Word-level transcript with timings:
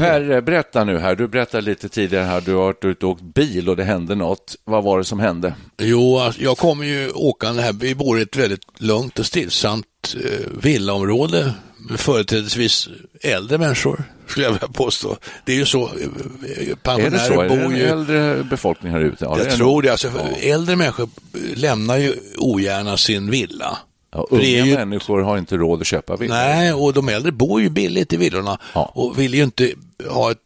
Per, 0.00 0.40
berätta 0.40 0.84
nu 0.84 0.98
här. 0.98 1.16
Du 1.16 1.28
berättade 1.28 1.62
lite 1.62 1.88
tidigare 1.88 2.24
här, 2.24 2.40
du 2.40 2.54
har 2.54 2.62
varit 2.62 2.84
ute 2.84 3.06
och 3.06 3.12
åkt 3.12 3.22
bil 3.22 3.68
och 3.68 3.76
det 3.76 3.84
hände 3.84 4.14
något. 4.14 4.56
Vad 4.64 4.84
var 4.84 4.98
det 4.98 5.04
som 5.04 5.20
hände? 5.20 5.54
Jo, 5.78 6.18
alltså, 6.18 6.42
jag 6.42 6.58
kommer 6.58 6.86
ju 6.86 7.10
åkande 7.10 7.62
här. 7.62 7.72
Vi 7.72 7.94
bor 7.94 8.18
i 8.18 8.22
ett 8.22 8.36
väldigt 8.36 8.60
lugnt 8.78 9.18
och 9.18 9.26
stillsamt 9.26 9.86
eh, 10.24 10.46
villaområde 10.62 11.54
med 11.88 12.00
företrädesvis 12.00 12.88
äldre 13.20 13.58
människor, 13.58 14.04
skulle 14.26 14.46
jag 14.46 14.52
vilja 14.52 14.68
påstå. 14.68 15.16
Det 15.44 15.52
är 15.52 15.56
ju 15.56 15.66
så, 15.66 15.82
eh, 15.82 16.76
pensionärer 16.82 17.06
är 17.06 17.10
det 17.10 17.18
så? 17.18 17.40
Är 17.40 17.48
det 17.48 17.56
bor 17.56 17.72
en 17.72 17.76
ju... 17.76 17.84
äldre 17.84 18.44
befolkning 18.50 18.92
här 18.92 19.00
ute? 19.00 19.24
Ja, 19.24 19.38
jag 19.38 19.50
tror 19.50 19.82
det. 19.82 19.90
Alltså, 19.90 20.10
Äldre 20.40 20.76
människor 20.76 21.08
lämnar 21.54 21.96
ju 21.96 22.14
ogärna 22.38 22.96
sin 22.96 23.30
villa. 23.30 23.78
Ja, 24.12 24.26
För 24.30 24.36
det 24.38 24.56
är 24.58 24.62
unga 24.62 24.70
ju- 24.70 24.76
människor 24.76 25.20
har 25.22 25.38
inte 25.38 25.56
råd 25.56 25.80
att 25.80 25.86
köpa 25.86 26.16
villor. 26.16 26.34
Nej, 26.34 26.72
och 26.72 26.92
de 26.92 27.08
äldre 27.08 27.32
bor 27.32 27.60
ju 27.60 27.68
billigt 27.70 28.12
i 28.12 28.16
villorna 28.16 28.58
Ja. 28.74 28.92
och 28.94 29.18
vill 29.18 29.34
ju 29.34 29.42
inte 29.42 29.70
ha 30.10 30.30
ett 30.30 30.38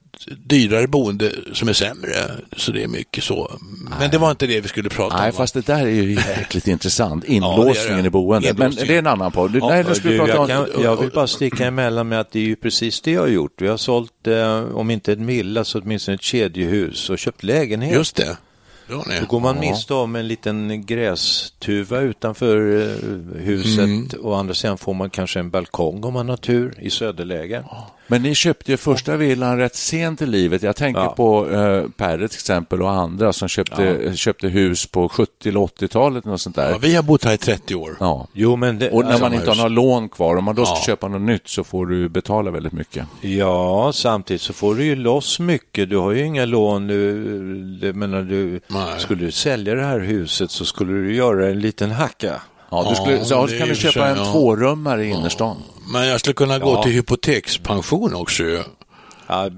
dyrare 0.47 0.87
boende 0.87 1.33
som 1.53 1.69
är 1.69 1.73
sämre. 1.73 2.11
Så 2.57 2.73
det 2.73 2.83
är 2.83 2.89
mycket 2.89 3.25
så. 3.25 3.51
Men 4.01 4.11
det 4.11 4.19
var 4.19 4.31
inte 4.31 4.47
det 4.47 4.61
vi 4.61 4.69
skulle 4.69 4.89
prata 4.89 5.17
Nej, 5.17 5.25
om. 5.25 5.31
va? 5.31 5.37
fast 5.37 5.55
det 5.55 5.67
där 5.67 5.87
är 5.87 5.91
ju 5.91 6.15
jäkligt 6.15 6.69
intressant. 6.69 7.25
Ja, 7.27 7.31
det 7.31 7.35
Inlåsningen 7.37 8.01
det. 8.03 8.07
i 8.07 8.11
boendet. 8.11 8.59
Men 8.59 8.67
Inlåsningen. 8.67 8.89
det 8.89 8.95
är 8.95 8.99
en 8.99 9.07
annan 9.07 9.33
podd. 9.33 9.57
Ja, 9.57 9.69
Nej, 9.69 9.85
Du, 10.03 10.19
prata 10.19 10.41
om... 10.41 10.49
jag, 10.51 10.73
kan, 10.73 10.83
jag 10.83 10.97
vill 10.97 11.11
bara 11.11 11.27
sticka 11.27 11.67
emellan 11.67 12.09
med 12.09 12.21
att 12.21 12.33
det 12.33 12.39
är 12.39 12.45
ju 12.45 12.57
precis 12.57 13.01
det 13.01 13.11
jag 13.11 13.21
har 13.21 13.29
gjort. 13.29 13.53
Vi 13.59 13.69
har 13.69 13.77
sålt, 13.77 14.27
eh, 14.27 14.65
om 14.77 14.91
inte 14.91 15.13
en 15.13 15.27
villa 15.27 15.65
så 15.65 15.81
åtminstone 15.81 16.15
ett 16.15 16.23
kedjehus 16.23 17.11
och 17.11 17.19
köpt 17.19 17.43
lägenhet. 17.43 17.95
Just 17.95 18.17
det. 18.17 18.37
Då 18.89 19.27
går 19.29 19.41
man 19.41 19.61
miste 19.61 19.95
om 19.95 20.17
en 20.17 20.29
liten 20.29 20.87
grästuva 20.87 22.01
utanför 22.01 22.57
eh, 22.83 23.43
huset 23.43 23.85
Mm. 23.85 24.09
och 24.23 24.39
andra 24.39 24.55
sidan 24.55 24.79
får 24.79 24.95
man 24.95 25.11
kanske 25.11 25.41
en 25.41 25.51
balkong 25.51 26.05
om 26.05 26.13
man 26.13 26.29
har 26.29 26.37
tur 26.37 26.75
i 26.81 26.91
söderläge. 26.91 27.65
Men 28.07 28.23
ni 28.23 28.35
köpte 28.35 28.71
ju 28.71 28.77
första 28.77 29.17
villan 29.17 29.59
rätt 29.59 29.75
sent 29.77 30.23
i 30.23 30.27
livet. 30.27 30.63
Jag 30.63 30.77
tänker 30.77 31.01
Ja. 31.01 31.09
på 31.17 31.51
eh, 31.51 31.85
Perre 31.97 32.29
till 32.29 32.37
exempel 32.37 32.83
och 32.83 32.91
andra 32.91 33.33
som 33.33 33.49
köpte, 33.49 34.13
köpte 34.17 34.49
hus 34.49 34.87
på 34.87 35.09
70 35.09 35.49
eller 35.49 35.61
80-talet. 35.61 36.25
Något 36.25 36.41
sånt 36.41 36.57
där. 36.57 36.71
Ja, 36.71 36.79
vi 36.81 36.95
har 36.95 37.03
bott 37.03 37.25
här 37.25 37.35
i 37.35 37.37
30 37.39 37.75
år. 37.75 37.97
Ja. 38.01 38.27
Jo, 38.33 38.57
men 38.57 38.79
det, 38.79 38.91
Och 38.91 39.03
när 39.05 39.09
alltså, 39.11 39.25
man 39.25 39.35
inte 39.35 39.51
har 39.51 39.57
några 39.57 39.69
lån 39.69 40.09
kvar, 40.09 40.37
om 40.37 40.45
man 40.45 40.55
då 40.55 40.65
ska 40.67 40.75
Ja. 40.75 40.83
köpa 40.87 41.09
något 41.09 41.21
nytt 41.23 41.49
så 41.49 41.65
får 41.65 41.87
du 41.87 42.09
betala 42.09 42.51
väldigt 42.51 42.73
mycket. 42.73 43.07
Ja, 43.21 43.91
samtidigt 43.95 44.43
så 44.43 44.53
får 44.53 44.75
du 44.75 44.85
ju 44.85 44.97
loss 44.97 45.39
mycket. 45.41 45.91
Du 45.91 45.97
har 45.97 46.13
ju 46.13 46.25
inga 46.25 46.45
lån. 46.45 46.87
Du, 46.87 47.93
menar, 47.95 48.23
du, 48.23 48.61
Nej. 48.69 49.01
skulle 49.01 49.25
du 49.25 49.31
sälja 49.33 49.75
det 49.75 49.85
här 49.85 49.99
huset 50.01 50.51
så 50.51 50.65
skulle 50.65 50.93
du 50.93 51.15
göra 51.15 51.49
en 51.49 51.61
liten 51.61 51.91
hacka. 51.91 52.41
Ja, 52.75 52.91
du 52.91 52.97
skulle, 52.97 53.17
Ja, 53.17 53.25
så, 53.25 53.49
så 53.49 53.59
kan 53.59 53.69
du 53.69 53.75
köpa 53.75 54.09
en 54.09 54.17
ja. 54.17 54.25
tvårummare 54.33 55.05
i 55.05 55.11
innerstan. 55.11 55.57
Men 55.93 56.07
jag 56.09 56.21
skulle 56.21 56.35
kunna 56.35 56.59
gå 56.59 56.83
till 56.83 56.93
hypotekspension 56.93 58.15
också 58.15 58.43
ju. 58.43 58.63
Ja, 59.27 59.49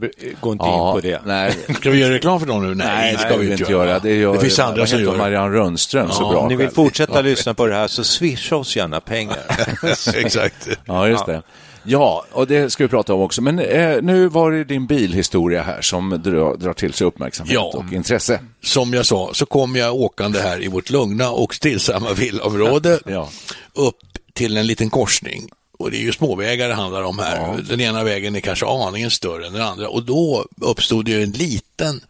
gå 0.40 0.52
inte 0.52 0.64
Ja, 0.64 0.88
in 0.88 0.94
på 0.94 1.00
det. 1.00 1.20
Nej, 1.24 1.52
Ska 1.76 1.90
vi 1.90 1.98
göra 1.98 2.14
reklam 2.14 2.40
för 2.40 2.46
dem 2.46 2.68
nu? 2.68 2.74
Nej, 2.74 3.12
det 3.12 3.18
ska 3.18 3.36
vi 3.36 3.52
inte 3.52 3.72
göra. 3.72 3.98
Det, 3.98 4.14
gör, 4.14 4.32
det 4.34 4.40
finns 4.40 4.58
andra 4.58 4.86
som 4.86 5.00
gör 5.00 5.12
det. 5.12 5.18
Marianne 5.18 5.56
Rönnström 5.56 6.10
så 6.10 6.22
Ja, 6.22 6.30
bra 6.30 6.40
Om 6.40 6.48
ni 6.48 6.56
vill 6.56 6.70
fortsätta 6.70 7.20
lyssna 7.20 7.54
på 7.54 7.66
det 7.66 7.74
här 7.74 7.88
så 7.88 8.04
swisha 8.04 8.56
oss 8.56 8.76
gärna 8.76 9.00
pengar. 9.00 9.38
Exakt. 10.14 10.68
Ja, 10.84 11.08
just 11.08 11.26
det. 11.26 11.42
Ja, 11.86 12.24
och 12.32 12.46
det 12.46 12.70
ska 12.70 12.84
vi 12.84 12.88
prata 12.88 13.14
om 13.14 13.20
också. 13.20 13.42
Men 13.42 13.58
eh, 13.58 14.02
nu 14.02 14.28
var 14.28 14.50
det 14.52 14.64
din 14.64 14.86
bilhistoria 14.86 15.62
här 15.62 15.82
som 15.82 16.10
drar, 16.24 16.56
drar 16.56 16.72
till 16.72 16.92
sig 16.92 17.06
uppmärksamhet 17.06 17.54
Ja. 17.54 17.72
och 17.74 17.92
intresse. 17.92 18.40
Som 18.62 18.94
jag 18.94 19.06
sa 19.06 19.30
så 19.34 19.46
kom 19.46 19.76
jag 19.76 19.94
åkande 19.94 20.40
här 20.40 20.62
i 20.64 20.68
vårt 20.68 20.90
lugna 20.90 21.30
och 21.30 21.54
stillsamma 21.54 22.12
villaområde 22.12 22.98
Ja. 23.06 23.28
upp 23.74 23.98
till 24.32 24.56
en 24.56 24.66
liten 24.66 24.90
korsning. 24.90 25.48
Och 25.78 25.90
det 25.90 25.96
är 25.96 26.02
ju 26.02 26.12
småvägar 26.12 26.68
det 26.68 26.74
handlar 26.74 27.02
om 27.02 27.18
här. 27.18 27.56
Den 27.68 27.80
ena 27.80 28.04
vägen 28.04 28.36
är 28.36 28.40
kanske 28.40 28.66
aningen 28.66 29.10
större 29.10 29.46
än 29.46 29.52
den 29.52 29.62
andra. 29.62 29.88
Och 29.88 30.02
då 30.02 30.46
uppstod 30.60 31.08
ju 31.08 31.22
en 31.22 31.30
liten, 31.30 32.00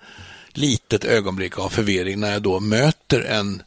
litet 0.52 1.04
ögonblick 1.04 1.58
av 1.58 1.68
förvirring 1.68 2.20
när 2.20 2.32
jag 2.32 2.42
då 2.42 2.60
möter 2.60 3.20
en 3.20 3.62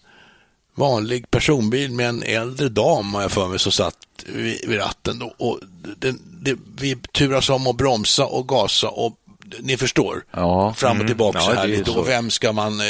vanlig 0.79 1.31
personbil 1.31 1.91
med 1.91 2.09
en 2.09 2.23
äldre 2.23 2.69
dam 2.69 3.13
har 3.13 3.21
jag 3.21 3.31
för 3.31 3.47
mig 3.47 3.59
som 3.59 3.71
satt 3.71 3.95
vid, 4.25 4.69
vid 4.69 4.79
ratten. 4.79 5.19
Då. 5.19 5.33
Och 5.37 5.59
det, 5.99 6.15
det, 6.41 6.57
vi 6.79 6.95
turas 6.95 7.49
om 7.49 7.67
att 7.67 7.77
bromsa 7.77 8.25
och 8.25 8.47
gasa 8.47 8.89
och 8.89 9.15
ni 9.59 9.77
förstår, 9.77 10.23
Ja. 10.31 10.73
fram 10.77 11.01
och 11.01 11.07
tillbaka 11.07 11.39
Ja, 11.39 11.45
så 11.45 11.51
här 11.53 11.67
lite. 11.67 11.91
så. 11.91 11.99
Och 11.99 12.07
vem 12.09 12.29
ska 12.29 12.53
man, 12.53 12.79
eh, 12.81 12.85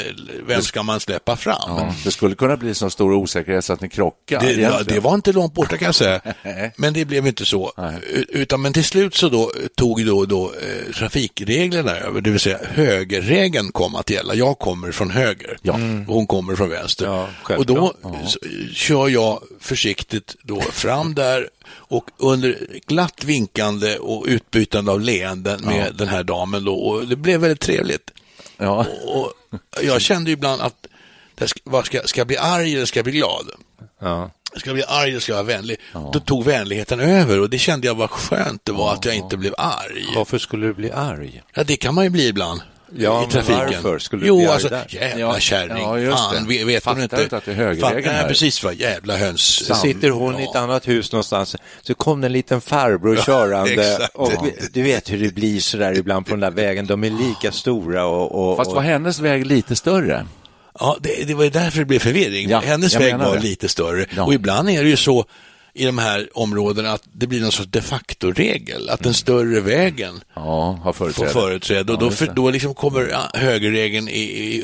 vem 0.47 0.61
ska 0.61 0.83
man 0.83 0.99
släppa 0.99 1.35
fram? 1.35 1.55
Ja, 1.67 1.93
det 2.03 2.11
skulle 2.11 2.35
kunna 2.35 2.57
bli 2.57 2.75
så 2.75 2.89
stor 2.89 3.13
osäkerhet 3.13 3.65
så 3.65 3.73
att 3.73 3.81
ni 3.81 3.89
krockar. 3.89 4.39
Det, 4.39 4.51
ja, 4.53 4.79
det 4.85 4.99
var 4.99 5.15
inte 5.15 5.31
långt 5.31 5.53
borta 5.53 5.77
kan 5.77 5.85
jag 5.85 5.95
säga. 5.95 6.21
Men 6.75 6.93
det 6.93 7.05
blev 7.05 7.27
inte 7.27 7.45
så. 7.45 7.71
Utan, 8.29 8.61
men 8.61 8.73
till 8.73 8.83
slut 8.85 9.15
så 9.15 9.29
då 9.29 9.51
tog 9.75 10.05
då, 10.05 10.25
då 10.25 10.45
eh, 10.45 10.93
trafikreglerna 10.93 11.91
över, 11.91 12.21
det 12.21 12.29
vill 12.29 12.39
säga 12.39 12.59
högerregeln 12.71 13.71
kom 13.71 13.95
att 13.95 14.09
gälla. 14.09 14.33
Jag 14.35 14.59
kommer 14.59 14.91
från 14.91 15.11
höger 15.11 15.57
Ja. 15.61 15.73
och 16.07 16.13
hon 16.15 16.27
kommer 16.27 16.55
från 16.55 16.69
vänster. 16.69 17.05
Ja, 17.05 17.27
och 17.57 17.65
då 17.65 17.93
självklart. 18.01 18.25
s- 18.25 18.37
kör 18.73 19.07
jag 19.09 19.43
försiktigt 19.59 20.35
då 20.43 20.61
fram 20.61 21.15
där 21.15 21.49
och 21.71 22.09
under 22.17 22.57
glatt 22.87 23.23
vinkande 23.23 23.97
och 23.97 24.25
utbytande 24.27 24.91
av 24.91 25.01
leenden 25.01 25.65
med 25.65 25.95
den 25.95 26.07
här 26.07 26.23
damen 26.23 26.65
då. 26.65 26.75
Och 26.75 27.07
det 27.07 27.15
blev 27.15 27.39
väldigt 27.39 27.59
trevligt. 27.59 28.11
Ja. 28.57 28.85
Och 29.05 29.33
jag 29.81 30.01
kände 30.01 30.31
ibland 30.31 30.61
att 30.61 30.87
det 31.35 31.47
ska, 31.47 31.59
vad 31.63 31.85
ska, 31.85 32.01
ska 32.03 32.19
jag 32.19 32.27
bli 32.27 32.37
arg 32.37 32.75
eller 32.75 32.85
ska 32.85 32.99
jag 32.99 33.05
bli 33.05 33.13
glad? 33.13 33.49
Ja. 33.99 34.31
Ska 34.57 34.69
jag 34.69 34.75
bli 34.75 34.83
arg 34.87 35.09
eller 35.09 35.19
ska 35.19 35.31
jag 35.31 35.43
vara 35.43 35.57
vänlig? 35.57 35.77
Då 36.13 36.19
tog 36.19 36.45
vänligheten 36.45 36.99
över 36.99 37.39
och 37.39 37.49
det 37.49 37.57
kände 37.57 37.87
jag 37.87 37.95
var 37.95 38.07
skönt 38.07 38.65
det 38.65 38.71
var 38.71 38.93
att 38.93 39.05
jag 39.05 39.15
inte 39.15 39.37
blev 39.37 39.53
arg. 39.57 40.05
Varför 40.15 40.37
skulle 40.37 40.67
du 40.67 40.73
bli 40.73 40.91
arg? 40.91 41.41
Ja, 41.53 41.63
det 41.63 41.75
kan 41.75 41.95
man 41.95 42.03
ju 42.03 42.09
bli 42.09 42.27
ibland. 42.27 42.61
Ja, 42.97 43.25
I 43.29 43.31
trafiken. 43.31 43.65
varför 43.83 43.99
skulle 43.99 44.21
du 44.21 44.27
jo, 44.27 44.35
bli 44.37 44.45
arg 44.45 44.53
alltså, 44.53 44.69
där? 44.69 44.85
jävla 44.89 45.19
Ja, 45.19 45.39
kärring. 45.39 45.83
ja, 45.83 45.99
just 45.99 46.17
Fan, 46.17 46.47
det. 46.47 46.63
vet, 46.63 46.83
Fattar 46.83 46.95
hon 46.95 47.03
inte? 47.03 47.37
att 47.37 47.45
det 47.45 47.51
är 47.51 47.55
högerregeln 47.55 48.03
Fan, 48.03 48.15
här? 48.15 48.27
Precis 48.27 48.63
vad 48.63 48.75
jävla 48.75 49.17
höns. 49.17 49.65
Så 49.65 49.75
sitter 49.75 50.09
hon 50.09 50.39
i 50.39 50.43
ett 50.43 50.55
annat 50.55 50.87
hus 50.87 51.11
någonstans, 51.11 51.55
så 51.81 51.93
kom 51.93 52.21
det 52.21 52.27
en 52.27 52.33
liten 52.33 52.61
farbror 52.61 53.15
körande 53.15 53.93
exakt. 53.93 54.15
och 54.15 54.31
du 54.73 54.81
vet 54.83 55.11
hur 55.11 55.17
det 55.23 55.33
blir 55.33 55.59
så 55.59 55.77
där 55.77 55.97
ibland 55.97 56.25
på 56.25 56.31
den 56.31 56.39
där 56.39 56.51
vägen, 56.51 56.85
de 56.87 57.03
är 57.03 57.09
lika 57.09 57.51
stora 57.51 58.05
och... 58.05 58.49
och 58.51 58.57
Fast 58.57 58.71
var 58.71 58.81
hennes 58.81 59.19
väg 59.19 59.45
lite 59.45 59.75
större? 59.75 60.25
Ja, 60.79 60.97
det, 60.99 61.27
det 61.27 61.33
var 61.33 61.43
ju 61.43 61.49
därför 61.49 61.79
det 61.79 61.85
blev 61.85 61.99
förvirring. 61.99 62.49
Ja, 62.49 62.59
Hennes 62.59 62.95
väg 62.95 63.17
var 63.17 63.35
det. 63.35 63.41
lite 63.41 63.67
större. 63.69 64.05
Ja. 64.15 64.23
Och 64.23 64.33
ibland 64.33 64.69
är 64.69 64.83
det 64.83 64.89
ju 64.89 64.97
så 64.97 65.25
i 65.73 65.85
de 65.85 65.97
här 65.97 66.29
områdena 66.33 66.91
att 66.91 67.03
det 67.13 67.27
blir 67.27 67.41
någon 67.41 67.51
sorts 67.51 67.69
de 67.71 67.81
facto-regel, 67.81 68.89
att 68.89 69.03
den 69.03 69.13
större 69.13 69.59
vägen 69.61 70.21
Ja, 70.35 70.79
har 70.83 70.93
får 70.93 71.05
företräde. 71.05 71.29
företräde. 71.31 71.93
Och 71.93 71.99
Ja, 72.01 72.05
då, 72.05 72.11
för, 72.11 72.27
då 72.27 72.49
liksom 72.49 72.73
kommer 72.73 73.07
ja, 73.07 73.39
högerregeln 73.39 74.07
i, 74.09 74.11
i, 74.11 74.55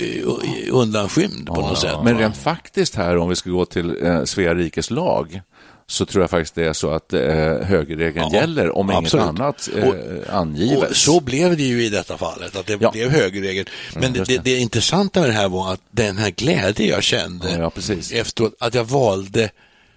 i, 0.65 0.69
undanskymd 0.71 1.47
på 1.47 1.61
något 1.61 1.79
sätt. 1.79 1.95
Men 2.03 2.17
rent 2.17 2.37
faktiskt 2.37 2.95
här, 2.95 3.17
om 3.17 3.29
vi 3.29 3.35
ska 3.35 3.49
gå 3.49 3.65
till 3.65 4.05
eh, 4.05 4.23
Svea 4.23 4.53
rikes 4.55 4.89
lag, 4.91 5.41
så 5.87 6.05
tror 6.05 6.23
jag 6.23 6.29
faktiskt 6.29 6.55
det 6.55 6.65
är 6.67 6.73
så 6.73 6.89
att 6.89 7.13
eh, 7.13 7.21
högerregeln 7.61 8.29
Ja, 8.31 8.39
gäller 8.39 8.77
om 8.77 8.89
absolut. 8.89 9.23
inget 9.25 9.39
annat 9.39 9.69
eh, 9.77 9.87
Och- 9.87 9.95
angivet. 10.29 10.89
Och 10.89 10.95
så 10.95 11.19
blev 11.19 11.57
det 11.57 11.63
ju 11.63 11.83
i 11.85 11.89
detta 11.89 12.17
fallet, 12.17 12.55
att 12.55 12.65
det 12.67 12.77
Ja. 12.81 12.91
blev 12.91 13.09
högerregeln. 13.09 13.67
Men 13.95 14.13
det, 14.13 14.19
just 14.19 14.29
det, 14.31 14.37
det. 14.37 14.43
det 14.43 14.57
intressanta 14.57 15.19
med 15.19 15.29
det 15.29 15.33
här 15.33 15.49
var 15.49 15.73
att 15.73 15.81
den 15.91 16.17
här 16.17 16.29
glädje 16.31 16.87
jag 16.89 17.03
kände 17.03 17.51
Ja, 17.51 17.71
ja, 17.87 17.95
efteråt, 18.19 18.55
att 18.59 18.73
jag 18.73 18.83
valde 18.85 19.49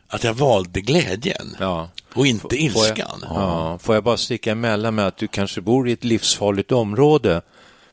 att 0.09 0.25
jag 0.25 0.35
valde 0.35 0.81
glädjen 0.81 1.57
Ja. 1.61 1.89
och 2.15 2.27
inte 2.27 2.41
Får 2.43 2.53
jag, 2.55 2.63
ilskan. 2.65 3.25
ja, 3.29 3.79
får 3.83 3.95
jag 3.95 4.05
bara 4.05 4.17
sticka 4.17 4.53
emellan 4.53 4.95
med 4.95 5.07
att 5.07 5.17
du 5.17 5.29
kanske 5.29 5.61
bor 5.61 5.89
i 5.89 5.93
ett 5.93 6.05
livsfarligt 6.05 6.73
område? 6.73 7.43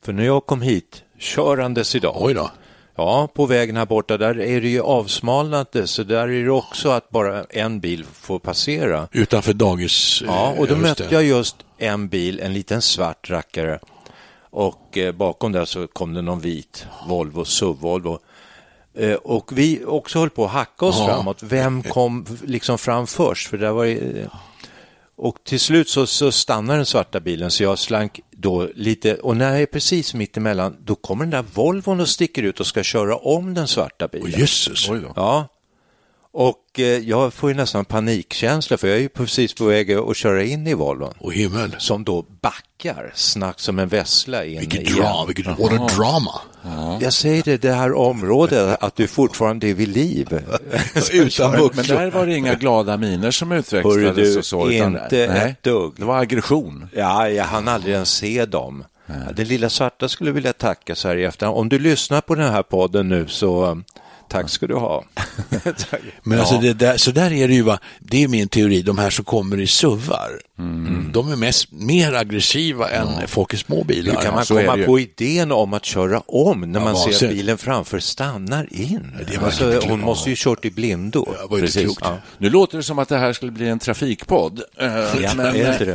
För 0.01 0.13
när 0.13 0.23
jag 0.25 0.45
kom 0.45 0.61
hit, 0.61 1.03
körandes 1.19 1.95
idag, 1.95 2.15
Oj 2.19 2.33
då. 2.33 2.51
Ja, 2.97 3.27
på 3.33 3.45
vägen 3.45 3.77
här 3.77 3.85
borta, 3.85 4.17
där 4.17 4.39
är 4.39 4.61
det 4.61 4.67
ju 4.67 4.81
avsmalnat 4.81 5.75
så 5.85 6.03
där 6.03 6.27
är 6.27 6.43
det 6.43 6.51
också 6.51 6.89
att 6.89 7.09
bara 7.09 7.43
en 7.43 7.79
bil 7.79 8.05
får 8.13 8.39
passera. 8.39 9.07
Utanför 9.11 9.53
dagis. 9.53 10.23
Ja, 10.25 10.53
eh, 10.53 10.59
och 10.59 10.67
då 10.67 10.75
mötte 10.75 11.07
jag 11.11 11.23
just 11.23 11.55
en 11.77 12.07
bil, 12.07 12.39
en 12.39 12.53
liten 12.53 12.81
svart 12.81 13.29
rackare. 13.29 13.79
Och 14.49 14.97
eh, 14.97 15.11
bakom 15.11 15.51
där 15.51 15.65
så 15.65 15.87
kom 15.87 16.13
det 16.13 16.21
någon 16.21 16.39
vit 16.39 16.85
Volvo, 17.07 17.43
SUV-Volvo. 17.43 18.19
Eh, 18.97 19.13
och 19.13 19.57
vi 19.57 19.85
också 19.85 20.19
höll 20.19 20.29
på 20.29 20.45
att 20.45 20.51
hacka 20.51 20.85
oss 20.85 20.95
Ja. 20.99 21.05
framåt. 21.07 21.43
Vem 21.43 21.83
kom 21.83 22.25
liksom 22.45 22.77
fram 22.77 23.07
först? 23.07 23.47
För 23.47 23.57
där 23.57 23.71
var 23.71 23.85
eh, 23.85 24.27
och 25.17 25.37
till 25.43 25.59
slut 25.59 25.89
så, 25.89 26.07
så 26.07 26.31
stannar 26.31 26.75
den 26.75 26.85
svarta 26.85 27.19
bilen 27.19 27.51
så 27.51 27.63
jag 27.63 27.79
slank 27.79 28.19
då 28.31 28.69
lite 28.75 29.15
och 29.15 29.37
när 29.37 29.51
jag 29.51 29.61
är 29.61 29.65
precis 29.65 30.13
mitt 30.13 30.37
emellan 30.37 30.77
då 30.85 30.95
kommer 30.95 31.25
den 31.25 31.31
där 31.31 31.45
Volvon 31.53 31.99
och 31.99 32.09
sticker 32.09 32.43
ut 32.43 32.59
och 32.59 32.67
ska 32.67 32.83
köra 32.83 33.15
om 33.15 33.53
den 33.53 33.67
svarta 33.67 34.07
bilen. 34.07 34.47
Oj 34.89 34.99
då. 35.01 35.13
Ja, 35.15 35.47
och 36.37 36.79
eh, 36.79 36.85
jag 36.85 37.33
får 37.33 37.49
ju 37.49 37.55
nästan 37.55 37.85
panikkänsla 37.85 38.77
för 38.77 38.87
jag 38.87 38.97
är 38.97 39.01
ju 39.01 39.09
precis 39.09 39.53
på 39.53 39.65
väg 39.65 39.91
att 39.93 40.17
köra 40.17 40.43
in 40.43 40.67
i 40.67 40.73
Volvon 40.73 41.13
Och 41.19 41.33
himmel. 41.33 41.75
som 41.77 42.03
då 42.03 42.25
backar, 42.41 43.11
snack 43.15 43.59
som 43.59 43.79
en 43.79 43.87
vessla 43.87 44.45
in 44.45 44.59
Vilket 44.59 44.81
igen. 44.81 44.95
drama, 44.95 45.25
vilket 45.25 45.45
what 45.47 45.59
a 45.73 45.87
drama. 45.97 46.41
Jag 47.01 47.13
säger 47.13 47.43
det, 47.43 47.57
det 47.61 47.71
här 47.73 47.93
området, 47.93 48.77
att 48.83 48.95
du 48.95 49.07
fortfarande 49.07 49.67
är 49.69 49.73
vid 49.73 49.87
liv. 49.87 50.27
Utan 51.11 51.51
Men 51.51 51.59
buckla. 51.59 51.83
där 51.95 52.11
var 52.11 52.25
det 52.25 52.35
inga 52.37 52.53
glada 52.55 52.97
miner 52.97 53.31
som 53.31 53.51
utväxlades 53.51 54.15
du, 54.33 54.37
och 54.39 54.45
så. 54.45 54.69
utan- 54.69 54.93
inte 55.03 55.27
nej, 55.33 55.49
ett 55.51 55.63
dugg. 55.63 55.93
Det 55.97 56.05
var 56.05 56.17
aggression. 56.19 56.89
Ja, 56.95 57.29
jag 57.29 57.43
hann 57.45 57.67
aldrig 57.67 57.93
ens 57.93 58.09
se 58.11 58.45
dem. 58.45 58.83
Ja, 59.07 59.13
Den 59.35 59.47
lilla 59.47 59.69
svarta 59.69 60.09
skulle 60.09 60.31
vilja 60.31 60.53
tacka 60.53 60.95
så 60.95 61.07
här 61.07 61.15
i 61.15 61.23
efterhand. 61.23 61.57
Om 61.57 61.69
du 61.69 61.79
lyssnar 61.79 62.21
på 62.21 62.35
den 62.35 62.51
här 62.51 62.63
podden 62.63 63.09
nu 63.09 63.27
så 63.27 63.81
tack 64.29 64.49
ska 64.49 64.67
du 64.67 64.75
ha. 64.75 65.03
Men 66.23 66.39
alltså 66.39 66.57
det 66.57 66.73
där, 66.73 66.97
så 66.97 67.11
där 67.11 67.33
är 67.33 67.47
det 67.47 67.53
ju, 67.53 67.61
va? 67.61 67.79
det 67.99 68.23
är 68.23 68.27
min 68.27 68.47
teori, 68.47 68.81
de 68.81 68.97
här 68.97 69.09
som 69.09 69.25
kommer 69.25 69.59
i 69.59 69.67
suvar, 69.67 70.39
Mm. 70.59 71.09
de 71.13 71.31
är 71.31 71.35
mest, 71.35 71.71
mer 71.71 72.13
aggressiva 72.13 72.89
än 72.89 73.27
folk 73.27 73.53
i 73.53 73.57
små 73.57 73.83
bilar. 73.83 74.13
Hur 74.13 74.21
kan 74.21 74.33
man 74.33 74.45
så 74.45 74.53
det 74.57 74.65
komma 74.65 74.85
på 74.85 74.99
idén 74.99 75.51
om 75.51 75.73
att 75.73 75.85
köra 75.85 76.19
om 76.19 76.61
när 76.61 76.79
man 76.79 76.95
ser 76.95 77.25
att 77.27 77.31
bilen 77.33 77.57
framför 77.57 77.99
stannar 77.99 78.67
in? 78.71 79.11
det 79.27 79.37
alltså, 79.37 79.79
hon 79.87 79.99
måste 79.99 80.29
ju 80.29 80.35
kört 80.37 80.65
i 80.65 80.71
blindo. 80.71 81.25
Det 81.25 81.47
var 81.49 81.57
ju 81.57 81.65
inte 81.65 81.81
klokt. 81.83 82.01
Ja. 82.03 82.17
Nu 82.37 82.49
låter 82.49 82.77
det 82.77 82.83
som 82.83 82.99
att 82.99 83.09
det 83.09 83.17
här 83.17 83.33
skulle 83.33 83.51
bli 83.51 83.67
en 83.69 83.79
trafikpodd. 83.79 84.61
Eh, 84.77 84.87
Ja, 85.21 85.31
men, 85.35 85.45
är 85.45 85.71
inte 85.71 85.91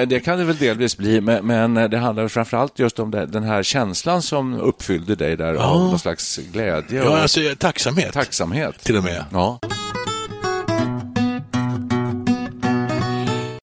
eh, 0.00 0.08
det 0.08 0.20
kan 0.20 0.38
det 0.38 0.44
väl 0.44 0.56
delvis 0.56 0.96
bli, 0.96 1.20
men, 1.20 1.74
det 1.74 1.98
handlar 1.98 2.28
framförallt 2.28 2.78
just 2.78 2.98
om 2.98 3.10
det, 3.10 3.26
den 3.26 3.42
här 3.42 3.62
känslan 3.62 4.22
som 4.22 4.54
uppfyllde 4.54 5.14
dig 5.14 5.36
där 5.36 5.54
av 5.54 5.80
någon 5.80 5.98
slags 5.98 6.40
glädje 6.52 7.02
Ja, 7.04 7.18
alltså 7.18 7.40
tacksamhet. 7.58 8.12
tacksamhet. 8.12 8.84
Till 8.84 8.96
och 8.96 9.04
med. 9.04 9.24
Ja. 9.32 9.58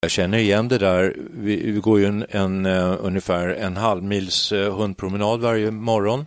Jag 0.02 0.12
känner 0.12 0.38
igen 0.38 0.68
det 0.68 0.78
där. 0.78 1.16
Vi, 1.34 1.72
vi 1.72 1.80
går 1.80 2.00
ju 2.00 2.06
en, 2.06 2.26
en, 2.30 2.66
eh, 2.66 2.96
ungefär 3.00 3.48
en 3.48 3.78
halvmils 3.78 4.52
uh, 4.52 4.72
hundpromenad 4.72 5.40
varje 5.40 5.72
morgon. 5.72 6.26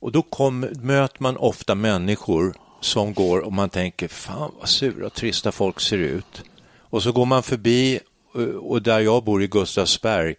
Och 0.00 0.12
då 0.12 0.22
kom, 0.22 0.60
möter 0.60 1.22
man 1.22 1.36
ofta 1.36 1.74
människor 1.74 2.54
som 2.80 3.14
går 3.14 3.40
och 3.40 3.52
man 3.52 3.70
tänker, 3.70 4.08
fan 4.08 4.52
vad 4.58 4.68
sura 4.68 5.06
och 5.06 5.14
trista 5.14 5.52
folk 5.52 5.80
ser 5.80 5.98
ut. 5.98 6.42
Och 6.78 7.02
så 7.02 7.12
går 7.12 7.26
man 7.26 7.42
förbi 7.42 8.00
eh, 8.34 8.42
och 8.42 8.82
där 8.82 9.00
jag 9.00 9.24
bor 9.24 9.42
i 9.42 9.46
Gustavsberg, 9.46 10.34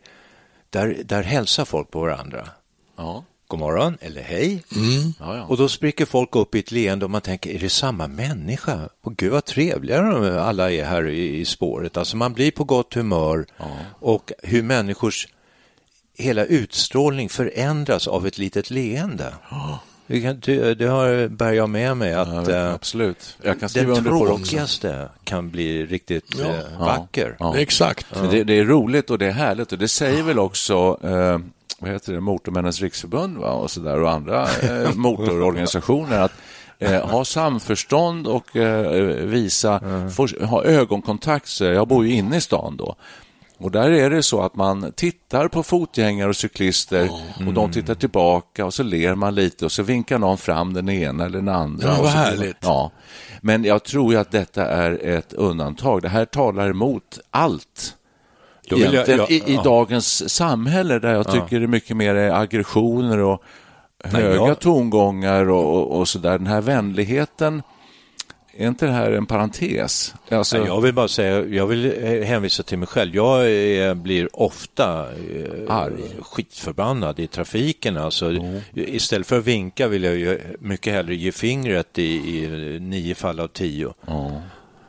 där, 0.70 0.98
där 1.06 1.24
hälsar 1.24 1.66
folk 1.66 1.92
på 1.92 2.00
varandra. 2.00 2.48
Ja. 2.98 3.24
God 3.52 3.60
morgon 3.60 3.98
eller 4.02 4.22
hej. 4.22 4.64
Ja, 5.20 5.38
ja. 5.38 5.44
Och 5.44 5.58
då 5.58 5.68
spricker 5.70 6.06
folk 6.06 6.36
upp 6.36 6.56
i 6.56 6.60
ett 6.60 6.72
leende 6.72 7.06
och 7.06 7.12
man 7.12 7.22
tänker, 7.22 7.50
är 7.56 7.60
det 7.60 7.70
samma 7.70 8.08
människa? 8.08 8.90
Och 9.02 9.16
gud 9.16 9.32
vad 9.32 9.46
trevliga 9.46 10.02
de 10.02 10.38
alla 10.38 10.72
är 10.72 10.86
här 10.86 11.08
i, 11.08 11.40
i 11.40 11.46
spåret. 11.46 11.98
Alltså 11.98 12.18
man 12.18 12.34
blir 12.34 12.52
på 12.52 12.64
gott 12.64 12.94
humör 12.94 13.46
och 14.00 14.32
hur 14.44 14.64
människors 14.64 15.28
hela 16.18 16.46
utstrålning 16.46 17.30
förändras 17.30 18.08
av 18.08 18.28
ett 18.28 18.38
litet 18.38 18.70
leende. 18.70 19.34
Det, 20.08 20.22
kan, 20.22 20.40
det, 20.40 20.76
det 20.76 20.86
har 20.88 21.28
bär 21.28 21.52
jag 21.54 21.70
med 21.70 21.98
mig 21.98 22.14
att 22.14 22.48
Ja, 22.48 22.56
eh, 22.56 22.74
absolut. 22.74 23.38
Jag 23.44 23.60
kan 23.60 23.70
skriva 23.70 23.94
den 23.96 24.04
tråkigaste 24.04 25.10
kan 25.24 25.50
bli 25.50 25.86
riktigt 25.86 26.36
Ja. 26.40 26.46
eh, 26.46 26.80
vacker. 26.80 27.36
Ja. 27.40 27.58
Exakt. 27.58 28.06
Det, 28.32 28.44
det 28.44 28.54
är 28.54 28.66
roligt 28.66 29.10
och 29.10 29.18
det 29.18 29.28
är 29.28 29.32
härligt 29.32 29.72
och 29.72 29.78
det 29.78 29.88
säger 29.88 30.24
väl 30.24 30.40
också 30.40 31.00
eh, 31.04 31.40
vad 31.82 31.92
heter 31.92 32.14
det, 32.14 32.20
Motormännens 32.20 32.82
riksförbund 32.82 33.38
va? 33.38 33.52
och, 33.52 33.72
så 33.72 33.80
där, 33.80 34.02
och 34.02 34.12
andra 34.12 34.48
eh, 34.62 34.94
motororganisationer 34.96 36.20
att 36.20 36.34
eh, 36.80 37.10
ha 37.10 37.26
samförstånd 37.26 38.28
och 38.28 38.56
eh, 38.56 39.26
visa, 39.26 39.82
få, 40.16 40.28
ha 40.46 40.64
ögonkontakt. 40.64 41.48
Så 41.48 41.64
jag 41.64 41.88
bor 41.88 42.06
ju 42.06 42.14
inne 42.14 42.38
i 42.38 42.42
stan 42.42 42.78
då. 42.78 42.96
Och 43.58 43.72
där 43.72 43.92
är 43.92 44.10
det 44.10 44.24
så 44.24 44.42
att 44.42 44.56
man 44.56 44.92
tittar 44.96 45.48
på 45.48 45.64
fotgängare 45.64 46.30
och 46.30 46.36
cyklister 46.36 47.10
och 47.48 47.54
de 47.54 47.72
tittar 47.72 47.96
tillbaka 47.96 48.66
och 48.66 48.74
så 48.74 48.84
ler 48.84 49.16
man 49.16 49.36
lite 49.36 49.66
och 49.66 49.72
så 49.72 49.84
vinkar 49.84 50.18
någon 50.18 50.38
fram 50.38 50.74
den 50.74 50.90
ena 50.90 51.26
eller 51.26 51.40
den 51.40 51.50
andra. 51.50 51.88
Ja, 51.88 51.94
vad 51.94 52.02
och 52.02 52.12
så, 52.12 52.18
härligt. 52.18 52.58
Ja, 52.60 52.92
men 53.42 53.64
jag 53.64 53.84
tror 53.84 54.14
ju 54.14 54.20
att 54.20 54.32
detta 54.32 54.66
är 54.66 55.08
ett 55.08 55.34
undantag. 55.34 56.02
Det 56.02 56.10
här 56.10 56.26
talar 56.26 56.70
emot 56.70 57.20
allt. 57.32 57.96
Jag- 58.64 59.08
jag- 59.08 59.32
i, 59.32 59.36
i 59.36 59.44
ja. 59.56 59.62
dagens 59.64 60.30
samhälle 60.34 61.00
där 61.00 61.14
jag 61.14 61.32
tycker 61.32 61.60
det 61.60 61.66
är 61.66 61.68
mycket 61.68 61.98
mer 61.98 62.16
är 62.16 62.32
aggressioner 62.42 63.18
och 63.20 63.44
Nej, 64.04 64.22
höga 64.22 64.36
jag- 64.36 64.60
tongångar 64.60 65.50
och, 65.50 65.76
och, 65.78 66.00
och 66.00 66.08
så 66.08 66.20
där. 66.20 66.38
Den 66.38 66.48
här 66.48 66.62
vänligheten, 66.62 67.62
är 68.58 68.68
inte 68.68 68.86
det 68.86 68.92
här 68.92 69.12
en 69.12 69.26
parentes? 69.26 70.16
Alltså, 70.32 70.58
Nej, 70.58 70.68
Jag 70.68 70.82
vill 70.82 70.94
bara 70.94 71.08
säga, 71.08 71.46
jag 71.46 71.68
vill 71.68 71.86
eh, 72.04 72.22
hänvisa 72.24 72.64
till 72.64 72.78
mig 72.78 72.88
själv. 72.88 73.16
Jag 73.16 73.40
eh, 73.88 73.94
blir 73.94 74.30
ofta 74.42 75.02
eh, 75.12 75.76
Arg. 75.76 75.94
skitförbannad 76.22 77.20
i 77.20 77.28
trafiken. 77.28 77.98
Alltså, 77.98 78.34
Istället 78.74 79.28
för 79.28 79.38
att 79.40 79.46
vinka 79.46 79.88
vill 79.88 80.04
jag 80.04 80.16
ju 80.16 80.40
mycket 80.60 80.94
hellre 80.94 81.16
ge 81.16 81.32
fingret 81.32 81.98
i, 82.00 82.04
i 82.46 82.80
nio 82.80 83.16
fall 83.16 83.40
av 83.40 83.48
tio. 83.48 83.94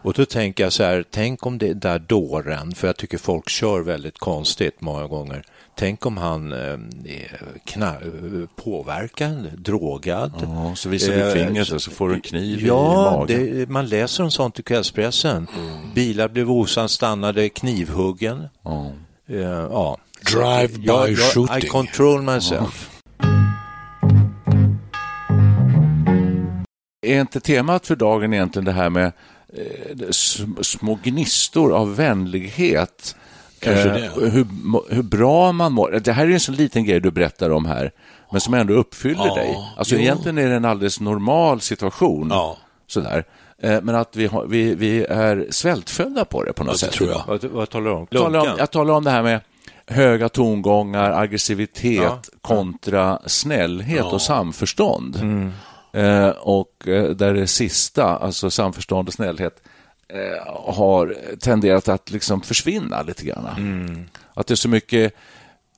Och 0.02 0.12
då 0.12 0.24
tänker 0.24 0.64
jag 0.64 0.72
så 0.72 0.82
här, 0.84 1.04
tänk 1.10 1.46
om 1.46 1.58
det 1.58 1.74
där 1.74 1.98
dåren, 1.98 2.74
för 2.74 2.86
jag 2.88 2.96
tycker 2.96 3.18
folk 3.18 3.48
kör 3.48 3.80
väldigt 3.80 4.18
konstigt 4.18 4.80
många 4.80 5.06
gånger. 5.06 5.44
Tänk 5.76 6.06
om 6.06 6.16
han 6.16 6.52
eh, 6.52 6.58
är 6.58 7.40
kna- 7.66 8.48
påverkad, 8.56 9.50
drogad. 9.58 10.32
ja, 10.42 10.72
så 10.76 10.88
visar 10.88 11.12
du 11.12 11.20
Eh, 11.20 11.32
fingret 11.34 11.70
och 11.70 11.82
så 11.82 11.90
får 11.90 12.08
du 12.08 12.14
en 12.14 12.20
kniv 12.20 12.64
i 12.64 12.66
Ja, 12.66 13.10
magen. 13.18 13.56
det, 13.58 13.68
man 13.68 13.86
läser 13.88 14.24
om 14.24 14.30
sånt 14.30 14.58
i 14.58 14.62
kvällspressen. 14.62 15.46
Bilar 15.94 16.28
blev 16.28 16.50
osams 16.50 16.92
stannade, 16.92 17.48
knivhuggen. 17.48 18.48
Ja. 18.64 18.92
Eh, 19.28 19.36
ja. 19.40 19.98
Drive-by 20.32 20.86
Jag- 20.86 21.10
jag- 21.10 21.18
shooting. 21.18 21.58
I 21.58 21.68
control 21.68 22.22
myself. 22.22 22.88
Är 27.06 27.20
inte 27.20 27.40
temat 27.40 27.86
för 27.86 27.96
dagen 27.96 28.32
egentligen 28.34 28.64
det 28.64 28.72
här 28.72 28.90
med 28.90 29.04
eh, 29.06 29.12
små 30.60 30.98
gnistor 31.02 31.72
av 31.72 31.96
vänlighet? 31.96 33.16
Kanske 33.60 33.88
Eh, 33.88 33.94
det. 33.94 34.10
Hur, 34.30 34.46
hur 34.94 35.02
bra 35.02 35.52
man 35.52 35.72
mår. 35.72 36.00
Det 36.04 36.12
här 36.12 36.26
är 36.26 36.30
en 36.30 36.40
så 36.40 36.52
liten 36.52 36.84
grej 36.84 37.00
du 37.00 37.10
berättar 37.10 37.50
om 37.50 37.66
här, 37.66 37.90
men 38.32 38.40
som 38.40 38.54
ändå 38.54 38.74
uppfyller 38.74 39.26
Ja, 39.26 39.34
dig. 39.34 39.58
Alltså 39.76 39.94
jo. 39.94 40.00
egentligen 40.00 40.38
är 40.38 40.48
det 40.48 40.54
en 40.56 40.64
alldeles 40.64 41.00
normal 41.00 41.60
situation. 41.60 42.28
Ja. 42.30 42.56
Sådär. 42.86 43.24
Eh, 43.62 43.80
Men 43.82 43.94
att 43.94 44.16
vi, 44.16 44.26
har, 44.26 44.46
vi, 44.46 44.74
vi 44.74 45.04
är 45.04 45.46
svältfödda 45.50 46.24
på 46.24 46.44
det 46.44 46.52
på 46.52 46.64
något 46.64 46.68
Ja, 46.82 46.86
det 46.86 46.92
sätt. 46.92 46.92
tror 46.92 47.10
jag. 47.10 47.22
vad, 47.26 47.44
vad 47.44 47.70
talar 47.70 47.90
du 47.90 47.96
om? 47.96 48.06
Jag 48.10 48.22
talar 48.22 48.40
om, 48.40 48.54
jag 48.58 48.70
talar 48.70 48.94
om 48.94 49.04
det 49.04 49.10
här 49.10 49.22
med 49.22 49.40
höga 49.86 50.28
tongångar, 50.28 51.10
aggressivitet 51.10 52.02
Ja. 52.02 52.18
kontra 52.40 53.18
snällhet 53.26 53.98
Ja. 53.98 54.04
och 54.12 54.22
samförstånd. 54.22 55.16
Mm. 55.16 55.52
Eh, 55.92 56.28
och 56.28 56.88
eh, 56.88 57.10
där 57.10 57.34
det 57.34 57.46
sista, 57.46 58.04
alltså 58.04 58.50
samförstånd 58.50 59.08
och 59.08 59.14
snällhet, 59.14 59.62
eh, 60.08 60.72
har 60.74 61.16
tenderat 61.40 61.88
att 61.88 62.10
liksom 62.10 62.40
försvinna 62.42 63.02
lite 63.02 63.24
grann. 63.24 63.46
Mm. 63.56 64.04
Att 64.34 64.46
det 64.46 64.54
är 64.54 64.56
så 64.56 64.68
mycket, 64.68 65.14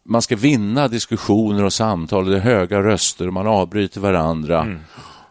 man 0.04 0.23
ska 0.23 0.37
vinna 0.37 0.88
diskussioner 0.88 1.64
och 1.64 1.73
samtal, 1.73 2.30
det 2.30 2.37
är 2.37 2.40
höga 2.40 2.83
röster 2.83 3.26
och 3.26 3.33
man 3.33 3.47
avbryter 3.47 4.00
varandra. 4.00 4.61
Mm. 4.61 4.78